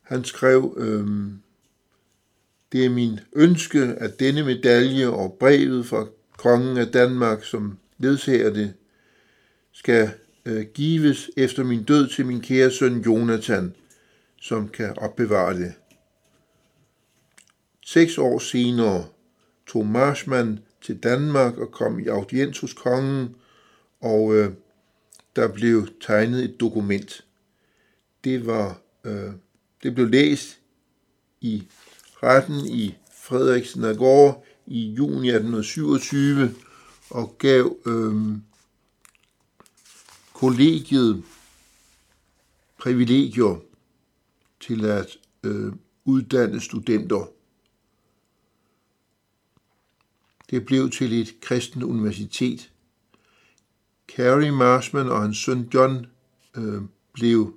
han 0.03 0.25
skrev, 0.25 0.75
øh, 0.77 1.07
det 2.73 2.85
er 2.85 2.91
min 2.91 3.21
ønske, 3.33 3.81
at 3.81 4.21
denne 4.21 4.45
medalje 4.45 5.09
og 5.09 5.37
brevet 5.41 5.87
fra 5.87 6.07
kongen 6.37 6.77
af 6.77 6.87
Danmark, 6.87 7.45
som 7.45 7.79
ledsager 7.99 8.51
det, 8.51 8.75
skal 9.73 10.11
øh, 10.45 10.67
gives 10.75 11.31
efter 11.37 11.65
min 11.65 11.85
død 11.85 12.09
til 12.09 12.27
min 12.27 12.41
kære 12.41 12.71
søn 12.71 13.01
Jonathan, 13.01 13.75
som 14.41 14.69
kan 14.69 14.99
opbevare 14.99 15.59
det. 15.59 15.73
Seks 17.85 18.19
år 18.19 18.39
senere 18.39 19.05
tog 19.67 19.87
Marshman 19.87 20.59
til 20.83 20.99
Danmark 21.03 21.59
og 21.59 21.73
kom 21.73 21.99
i 21.99 22.07
audiens 22.07 22.61
hos 22.61 22.73
kongen, 22.73 23.35
og 24.01 24.35
øh, 24.35 24.53
der 25.37 25.53
blev 25.53 25.89
tegnet 26.01 26.45
et 26.45 26.61
dokument. 26.61 27.25
Det 28.25 28.47
var 28.47 28.81
øh, 29.05 29.33
det 29.83 29.95
blev 29.95 30.09
læst 30.09 30.59
i 31.41 31.67
retten 32.23 32.67
i 32.67 32.95
Frederiksen 33.13 33.85
og 33.85 33.97
gård 33.97 34.47
i 34.67 34.91
juni 34.91 35.29
1827 35.29 36.55
og 37.11 37.37
gav 37.39 37.77
øh, 37.87 38.15
kollegiet 40.35 41.25
privilegier 42.79 43.61
til 44.61 44.85
at 44.85 45.19
øh, 45.43 45.73
uddanne 46.05 46.61
studenter. 46.61 47.31
Det 50.51 50.67
blev 50.67 50.91
til 50.91 51.21
et 51.21 51.41
kristent 51.41 51.85
universitet. 51.85 52.71
Carrie 54.09 54.53
Marshman 54.53 55.09
og 55.09 55.23
hans 55.23 55.39
søn 55.39 55.69
John 55.75 56.07
øh, 56.57 56.83
blev 57.13 57.55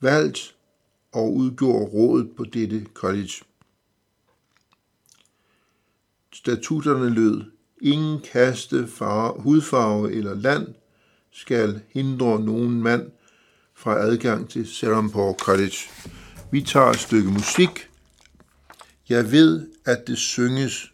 valgt 0.00 0.56
og 1.12 1.34
udgjorde 1.34 1.84
rådet 1.84 2.30
på 2.36 2.44
dette 2.44 2.86
college. 2.94 3.32
Statutterne 6.32 7.10
lød, 7.10 7.44
ingen 7.80 8.20
kaste, 8.20 8.86
farve, 8.86 9.42
hudfarve 9.42 10.12
eller 10.12 10.34
land 10.34 10.74
skal 11.32 11.82
hindre 11.88 12.40
nogen 12.40 12.82
mand 12.82 13.10
fra 13.74 13.98
adgang 13.98 14.50
til 14.50 14.66
Serampore 14.66 15.34
College. 15.34 15.76
Vi 16.50 16.62
tager 16.62 16.90
et 16.90 16.98
stykke 16.98 17.30
musik. 17.30 17.90
Jeg 19.08 19.32
ved, 19.32 19.68
at 19.84 20.06
det 20.06 20.18
synges 20.18 20.93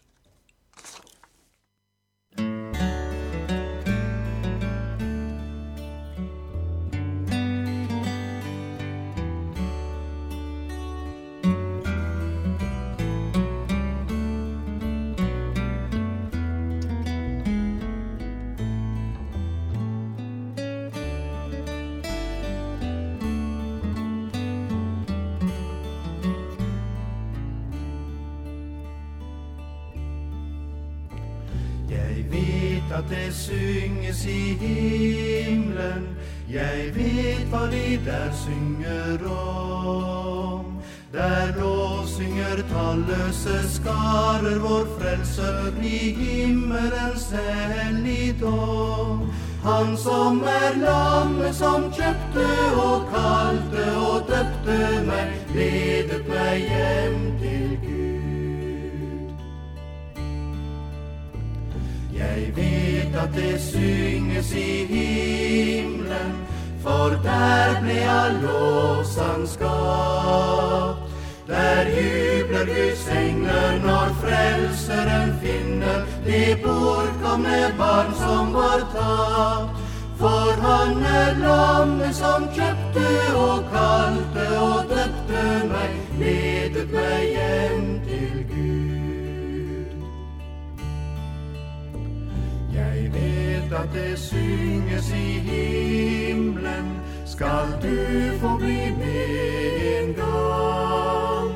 at 32.93 33.03
det 33.09 33.33
synges 33.33 34.25
i 34.25 34.53
himlen. 34.53 36.07
Jeg 36.49 36.91
ved, 36.95 37.45
hvad 37.49 37.71
de 37.71 38.05
der 38.05 38.31
synger 38.33 39.29
om. 39.29 40.65
Der 41.13 41.59
lovsynger 41.59 42.55
talløse 42.55 43.73
skarer 43.73 44.59
vor 44.59 44.85
frelser 44.99 45.83
i 45.83 46.13
himmelens 46.13 47.33
helligdom. 47.33 49.31
Han 49.63 49.97
som 49.97 50.43
er 50.43 50.77
lammet 50.77 51.55
som 51.55 51.83
kjøpte 51.93 52.47
og 52.83 53.01
kalte 53.13 53.83
og 53.97 54.23
døpte 54.27 54.77
meg, 55.05 55.27
ledet 55.55 56.25
meg 56.27 56.57
hjem 56.71 57.19
til 57.41 57.80
Jeg 62.41 62.55
vet 62.55 63.15
at 63.15 63.29
det 63.35 63.61
synges 63.61 64.53
i 64.53 64.85
himlen, 64.89 66.31
for 66.81 67.09
der 67.23 67.81
ble 67.81 67.97
all 68.09 68.39
lovsang 68.41 69.47
skapt. 69.47 71.03
Der 71.47 71.85
jubler 71.97 72.65
Guds 72.65 73.07
engler 73.07 73.77
når 73.85 74.07
frelseren 74.23 75.35
finner 75.43 76.01
det 76.25 76.57
bortkomne 76.63 77.73
barn 77.77 78.13
som 78.23 78.53
var 78.53 78.81
tapt. 78.95 79.77
For 80.17 80.61
han 80.65 81.05
er 81.05 81.37
lammet 81.45 82.15
som 82.15 82.49
kjøpte 82.57 83.09
og 83.35 83.69
kalte 83.73 84.47
og 84.57 84.89
døpte 84.89 85.45
meg, 85.69 85.93
ledet 86.19 86.89
meg 86.93 87.21
hjem 87.35 87.85
til 88.05 88.10
Jeg 93.21 93.61
vet 93.69 93.73
at 93.79 93.89
det 93.93 94.19
synges 94.19 95.11
i 95.13 95.39
himlen, 95.39 97.01
skal 97.25 97.67
du 97.83 97.97
få 98.39 98.57
bli 98.57 98.95
med 98.97 100.01
en 100.01 100.13
gang. 100.13 101.51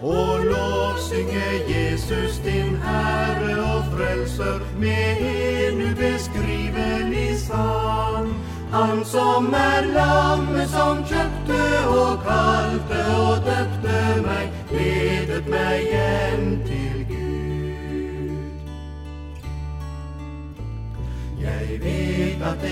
Og 0.00 0.38
lovsynge 0.44 1.48
Jesus 1.68 2.38
din 2.38 2.76
Herre 2.76 3.58
og 3.74 3.84
Frelser 3.92 4.58
med 4.78 5.16
en 5.20 5.82
ubeskrivelig 5.90 7.38
sang. 7.38 8.28
Han 8.72 9.04
som 9.04 9.54
er 9.54 9.82
lammet 9.92 10.68
som 10.70 11.04
kjøpte 11.04 11.62
og 11.88 12.18
kalte 12.22 13.00
og 13.16 13.36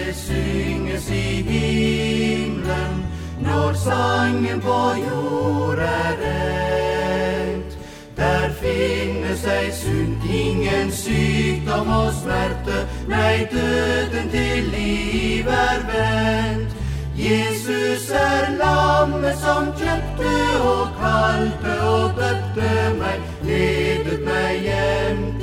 det 0.07 0.15
synges 0.15 1.11
i 1.11 1.43
himlen 1.43 3.07
når 3.41 3.73
sangen 3.73 4.61
på 4.61 4.81
jord 5.03 5.79
er 5.79 6.13
rett. 6.23 7.79
Der 8.17 8.51
finnes 8.61 9.45
ei 9.45 9.73
synd, 9.73 10.23
ingen 10.31 10.93
sykdom 10.93 11.89
og 11.89 12.13
smerte, 12.23 12.87
nei, 13.09 13.49
døden 13.51 14.31
til 14.31 14.71
liv 14.77 15.49
er 15.49 15.83
vendt. 15.91 16.77
Jesus 17.17 18.11
er 18.11 18.53
lammet 18.61 19.35
som 19.43 19.73
kjøpte 19.81 20.37
og 20.63 20.87
kalte 21.01 21.81
og 21.83 22.21
døpte 22.21 22.71
meg, 23.01 23.27
ledet 23.43 24.23
meg 24.29 24.63
hjem 24.69 25.36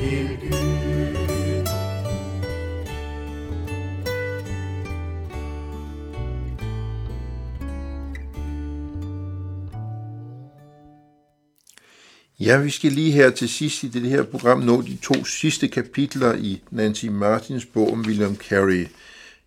Ja, 12.44 12.58
vi 12.58 12.70
skal 12.70 12.92
lige 12.92 13.12
her 13.12 13.30
til 13.30 13.50
sidst 13.50 13.84
i 13.84 13.88
det 13.88 14.02
her 14.10 14.24
program 14.24 14.60
nå 14.60 14.82
de 14.82 14.96
to 14.96 15.26
sidste 15.26 15.68
kapitler 15.68 16.34
i 16.34 16.64
Nancy 16.72 17.06
Martins 17.06 17.66
bog 17.66 17.92
om 17.92 18.02
William 18.02 18.36
Carey. 18.36 18.88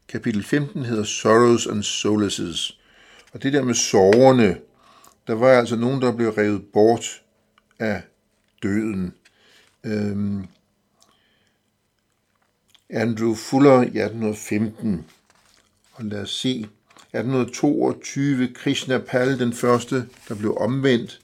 Kapitel 0.09 0.45
15 0.45 0.85
hedder 0.85 1.05
Sorrows 1.05 1.67
and 1.67 1.83
Solaces. 1.83 2.79
Og 3.33 3.43
det 3.43 3.53
der 3.53 3.63
med 3.63 3.75
sorgerne, 3.75 4.59
der 5.27 5.35
var 5.35 5.49
altså 5.49 5.77
nogen, 5.77 6.03
der 6.03 6.17
blev 6.17 6.29
revet 6.29 6.67
bort 6.73 7.23
af 7.79 8.03
døden. 8.63 9.15
Øhm, 9.85 10.47
Andrew 12.91 13.35
Fuller 13.35 13.83
i 13.83 13.99
1815. 13.99 15.05
Og 15.93 16.05
lad 16.05 16.21
os 16.21 16.31
se. 16.31 16.51
1822, 16.51 18.49
Krishnapal, 18.55 19.39
den 19.39 19.53
første, 19.53 20.09
der 20.29 20.35
blev 20.35 20.57
omvendt. 20.61 21.21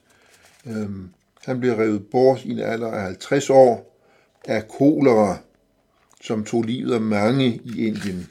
Øhm, 0.66 1.10
han 1.44 1.60
blev 1.60 1.74
revet 1.74 2.10
bort 2.10 2.44
i 2.44 2.50
en 2.50 2.58
alder 2.58 2.90
af 2.90 3.02
50 3.02 3.50
år 3.50 3.98
af 4.44 4.68
kolera, 4.68 5.38
som 6.20 6.44
tog 6.44 6.62
livet 6.62 6.94
af 6.94 7.00
mange 7.00 7.60
i 7.64 7.86
Indien. 7.86 8.28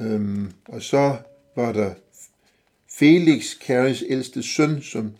Øhm, 0.00 0.52
og 0.68 0.82
så 0.82 1.16
var 1.56 1.72
der 1.72 1.94
Felix, 2.90 3.58
Carries 3.66 4.04
ældste 4.08 4.42
søn, 4.42 4.82
som 4.82 5.14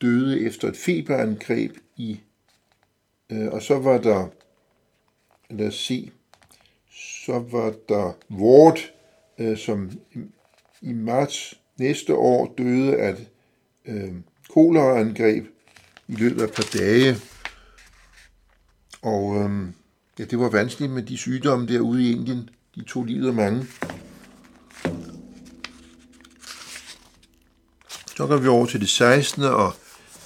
døde 0.00 0.40
efter 0.40 0.68
et 0.68 0.76
feberangreb 0.76 1.76
i, 1.96 2.20
øh, 3.30 3.48
og 3.52 3.62
så 3.62 3.78
var 3.78 3.98
der, 3.98 4.28
lad 5.50 5.66
os 5.66 5.74
se, 5.74 6.10
så 7.24 7.38
var 7.38 7.74
der 7.88 8.16
Ward, 8.30 8.78
øh, 9.38 9.58
som 9.58 9.90
i, 10.12 10.18
i 10.80 10.92
marts 10.92 11.60
næste 11.78 12.14
år 12.14 12.54
døde 12.58 12.96
af 12.96 13.10
et 13.10 13.28
øh, 13.88 14.12
koleraangreb 14.54 15.46
i 16.08 16.14
løbet 16.14 16.40
af 16.40 16.44
et 16.44 16.54
par 16.54 16.78
dage. 16.78 17.16
Og 19.02 19.36
øh, 19.36 19.66
ja, 20.18 20.24
det 20.24 20.38
var 20.38 20.50
vanskeligt 20.50 20.92
med 20.92 21.02
de 21.02 21.16
sygdomme 21.16 21.66
derude 21.66 22.02
i 22.02 22.12
Indien. 22.12 22.50
De 22.74 22.84
tog 22.84 23.04
livet 23.04 23.28
af 23.28 23.34
mange. 23.34 23.66
Så 28.16 28.26
går 28.26 28.36
vi 28.36 28.48
over 28.48 28.66
til 28.66 28.80
det 28.80 28.88
16. 28.88 29.42
og 29.42 29.72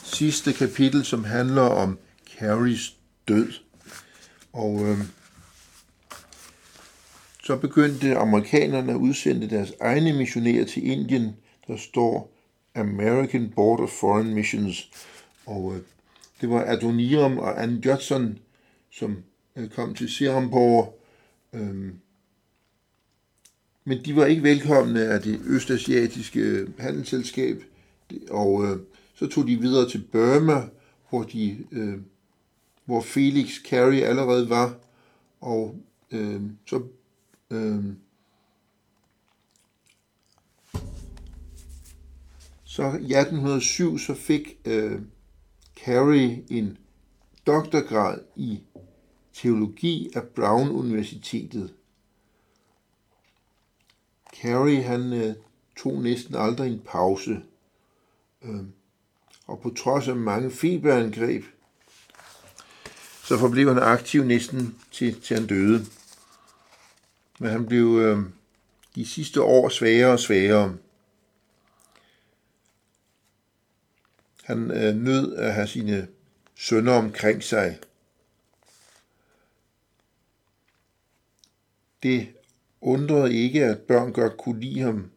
sidste 0.05 0.53
kapitel, 0.53 1.05
som 1.05 1.25
handler 1.25 1.63
om 1.63 1.99
Carries 2.39 2.97
død. 3.29 3.53
Og 4.53 4.89
øh, 4.89 4.99
så 7.45 7.57
begyndte 7.57 8.17
amerikanerne 8.17 8.93
at 8.93 8.97
udsende 8.97 9.51
deres 9.51 9.73
egne 9.81 10.13
missionærer 10.13 10.65
til 10.65 10.87
Indien. 10.87 11.37
Der 11.67 11.77
står 11.77 12.32
American 12.75 13.51
Board 13.51 13.81
of 13.81 13.91
Foreign 13.91 14.35
Missions. 14.35 14.91
Og 15.47 15.75
øh, 15.75 15.81
det 16.41 16.51
var 16.51 16.64
Adoniram 16.64 17.39
og 17.39 17.62
Ann 17.62 17.83
Judson, 17.87 18.39
som 18.91 19.16
øh, 19.57 19.68
kom 19.68 19.95
til 19.95 20.09
Serampore. 20.09 20.87
Øh, 21.53 21.93
men 23.85 24.05
de 24.05 24.16
var 24.16 24.27
ikke 24.27 24.43
velkomne 24.43 25.05
af 25.05 25.23
det 25.23 25.41
østasiatiske 25.47 26.66
handelsselskab, 26.79 27.64
og 28.31 28.64
øh, 28.64 28.79
så 29.14 29.27
tog 29.27 29.47
de 29.47 29.57
videre 29.57 29.91
til 29.91 30.05
Burma, 30.12 30.68
hvor, 31.11 31.23
de, 31.23 31.59
øh, 31.73 31.99
hvor 32.85 33.01
Felix 33.01 33.62
Carey 33.68 34.03
allerede 34.03 34.49
var, 34.51 34.75
og 35.41 35.77
øh, 36.12 36.41
så 36.66 36.83
øh, 37.51 37.85
så 42.73 42.83
i 42.83 43.14
1807 43.14 43.99
så 43.99 44.14
fik 44.14 44.57
øh, 44.64 45.01
Carey 45.85 46.45
en 46.51 46.79
doktorgrad 47.47 48.20
i 48.37 48.61
teologi 49.35 50.11
af 50.14 50.23
Brown 50.23 50.68
Universitetet. 50.70 51.75
Carey 54.43 54.83
han 54.83 55.12
øh, 55.12 55.35
tog 55.77 56.03
næsten 56.03 56.35
aldrig 56.35 56.73
en 56.73 56.83
pause, 56.85 57.43
øh, 58.43 58.61
og 59.47 59.61
på 59.61 59.70
trods 59.70 60.09
af 60.09 60.16
mange 60.16 60.51
feberangreb, 60.51 61.45
så 63.25 63.39
forblev 63.39 63.68
han 63.68 63.83
aktiv 63.83 64.25
næsten 64.25 64.77
til, 64.93 65.20
til 65.20 65.37
han 65.37 65.47
døde. 65.47 65.87
Men 67.39 67.51
han 67.51 67.66
blev 67.66 67.87
øh, 67.87 68.18
de 68.95 69.07
sidste 69.07 69.43
år 69.43 69.68
svagere 69.68 70.12
og 70.12 70.20
svagere. 70.20 70.77
Han 74.43 74.70
øh, 74.70 74.95
nød 74.95 75.36
at 75.36 75.55
have 75.55 75.66
sine 75.66 76.09
sønner 76.55 76.93
omkring 76.93 77.43
sig. 77.43 77.78
Det 82.03 82.28
undrede 82.80 83.34
ikke, 83.34 83.64
at 83.64 83.78
børn 83.78 84.12
godt 84.12 84.36
kunne 84.36 84.61
lide 84.61 84.80
ham, 84.80 85.11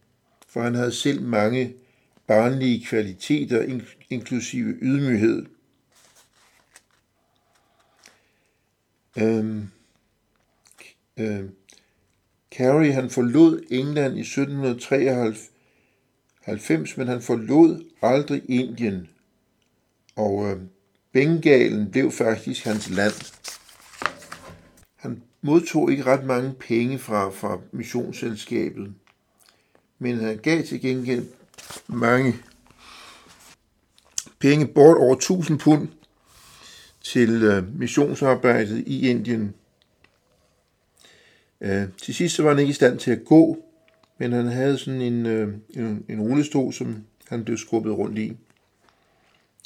for 0.48 0.62
han 0.62 0.76
havde 0.76 0.92
selv 0.92 1.22
mange 1.22 1.76
barnlige 2.28 2.86
kvaliteter, 2.86 3.82
inklusive 4.10 4.78
ydmyghed. 4.82 5.46
Øhm, 9.18 9.70
øhm, 11.18 11.56
Carey 12.52 12.92
han 12.92 13.10
forlod 13.10 13.64
England 13.70 14.18
i 14.18 14.22
1793, 14.22 16.98
men 16.98 17.08
han 17.08 17.22
forlod 17.22 17.84
aldrig 18.02 18.42
Indien. 18.50 19.10
Og 20.16 20.50
øh, 20.50 20.58
Bengalen 21.14 21.92
blev 21.92 22.12
faktisk 22.12 22.66
hans 22.66 22.90
land. 22.90 23.34
Han 24.96 25.24
modtog 25.42 25.92
ikke 25.92 26.04
ret 26.04 26.26
mange 26.26 26.54
penge 26.54 27.00
fra, 27.00 27.30
fra 27.30 27.60
missionsselskabet, 27.72 28.94
men 30.00 30.18
han 30.18 30.38
gav 30.38 30.64
til 30.64 30.82
gengæld 30.82 31.26
mange 31.88 32.36
penge, 34.40 34.68
bort 34.68 34.98
over 34.98 35.16
1000 35.16 35.60
pund, 35.60 35.88
til 37.02 37.44
øh, 37.44 37.80
missionsarbejdet 37.80 38.84
i 38.88 39.10
Indien. 39.10 39.54
Øh, 41.62 41.84
til 42.04 42.16
sidst 42.16 42.36
så 42.36 42.44
var 42.44 42.50
han 42.50 42.60
ikke 42.60 42.70
i 42.70 42.74
stand 42.74 43.00
til 43.00 43.12
at 43.12 43.26
gå, 43.26 43.58
men 44.18 44.32
han 44.32 44.46
havde 44.46 44.78
sådan 44.78 45.02
en, 45.02 45.26
øh, 45.26 45.54
en, 45.70 46.06
en 46.10 46.22
rullestol, 46.22 46.74
som 46.74 47.04
han 47.28 47.44
blev 47.44 47.58
skubbet 47.58 47.98
rundt 47.98 48.18
i. 48.18 48.38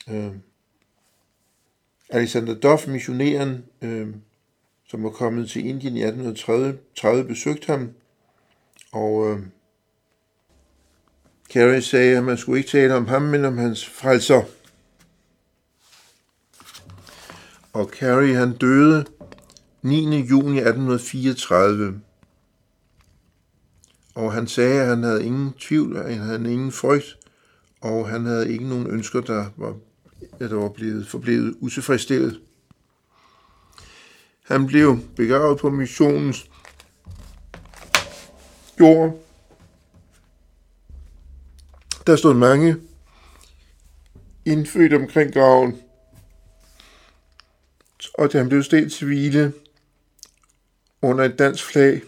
Øh, 0.08 0.32
Alexander 2.10 2.54
Duff, 2.54 2.88
missionæren, 2.88 3.66
øh, 3.82 4.08
som 4.88 5.04
var 5.04 5.10
kommet 5.10 5.50
til 5.50 5.66
Indien 5.66 5.98
i 5.98 6.04
1830, 6.04 7.24
besøgte 7.24 7.68
ham, 7.68 7.90
og 8.92 9.32
øh, 9.32 9.40
Carey 11.54 11.80
sagde, 11.80 12.18
at 12.18 12.24
man 12.24 12.38
skulle 12.38 12.60
ikke 12.60 12.70
tale 12.70 12.96
om 12.96 13.08
ham, 13.08 13.22
men 13.22 13.46
om 13.46 13.58
hans 13.58 13.90
frelser. 13.90 14.44
Og 17.74 17.86
Carey 17.86 18.36
han 18.36 18.58
døde 18.58 19.06
9. 19.82 20.20
juni 20.20 20.58
1834. 20.58 22.02
Og 24.16 24.34
han 24.34 24.48
sagde, 24.48 24.82
at 24.82 24.88
han 24.88 25.04
havde 25.04 25.26
ingen 25.26 25.54
tvivl, 25.54 25.98
at 25.98 26.16
han 26.16 26.20
havde 26.20 26.54
ingen 26.54 26.72
frygt, 26.72 27.18
og 27.82 28.10
han 28.10 28.26
havde 28.26 28.52
ikke 28.52 28.68
nogen 28.68 28.88
ønsker, 28.88 29.22
der 29.22 29.46
var, 29.58 29.76
der 30.48 30.56
var 30.56 30.70
blevet 30.70 31.08
forblevet 31.08 31.56
utilfredsstillet. 31.60 32.40
Han 34.46 34.68
blev 34.68 35.00
begravet 35.16 35.60
på 35.60 35.70
missionens 35.70 36.50
jord. 38.80 39.24
Der 42.08 42.16
stod 42.16 42.34
mange 42.34 42.76
indfødt 44.46 44.94
omkring 44.94 45.34
graven, 45.34 45.82
og 48.14 48.34
da 48.34 48.38
han 48.38 48.50
blev 48.50 48.64
stedt 48.64 48.94
til 48.94 49.08
hvile 49.08 49.54
under 51.02 51.26
et 51.26 51.40
dansk 51.40 51.66
flag, 51.66 52.02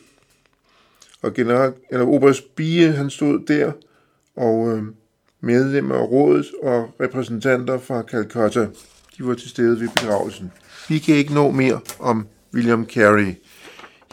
og 1.22 1.34
general, 1.34 1.74
eller 1.90 2.06
oberst 2.06 2.56
Bie, 2.56 2.92
han 2.92 3.10
stod 3.10 3.46
der, 3.46 3.72
og 4.36 4.70
øh, 4.70 4.84
medlemmer 5.42 5.96
af 5.96 6.04
rådet 6.04 6.46
og 6.64 6.94
repræsentanter 7.02 7.80
fra 7.80 8.02
Calcutta, 8.02 8.68
de 9.18 9.28
var 9.28 9.34
til 9.34 9.50
stede 9.50 9.80
ved 9.80 9.90
begravelsen. 9.96 10.52
Vi 10.90 11.00
kan 11.00 11.16
ikke 11.16 11.34
nå 11.34 11.52
mere 11.52 11.80
om 12.00 12.28
William 12.54 12.86
Carey. 12.86 13.36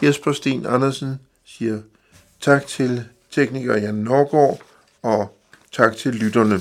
Jesper 0.03 0.33
Sten 0.33 0.67
Andersen 0.67 1.21
siger 1.45 1.81
tak 2.41 2.67
til 2.67 3.05
tekniker 3.31 3.77
Jan 3.77 3.95
Norgård, 3.95 4.63
og 5.03 5.39
tak 5.73 5.97
til 5.97 6.15
lytterne. 6.15 6.59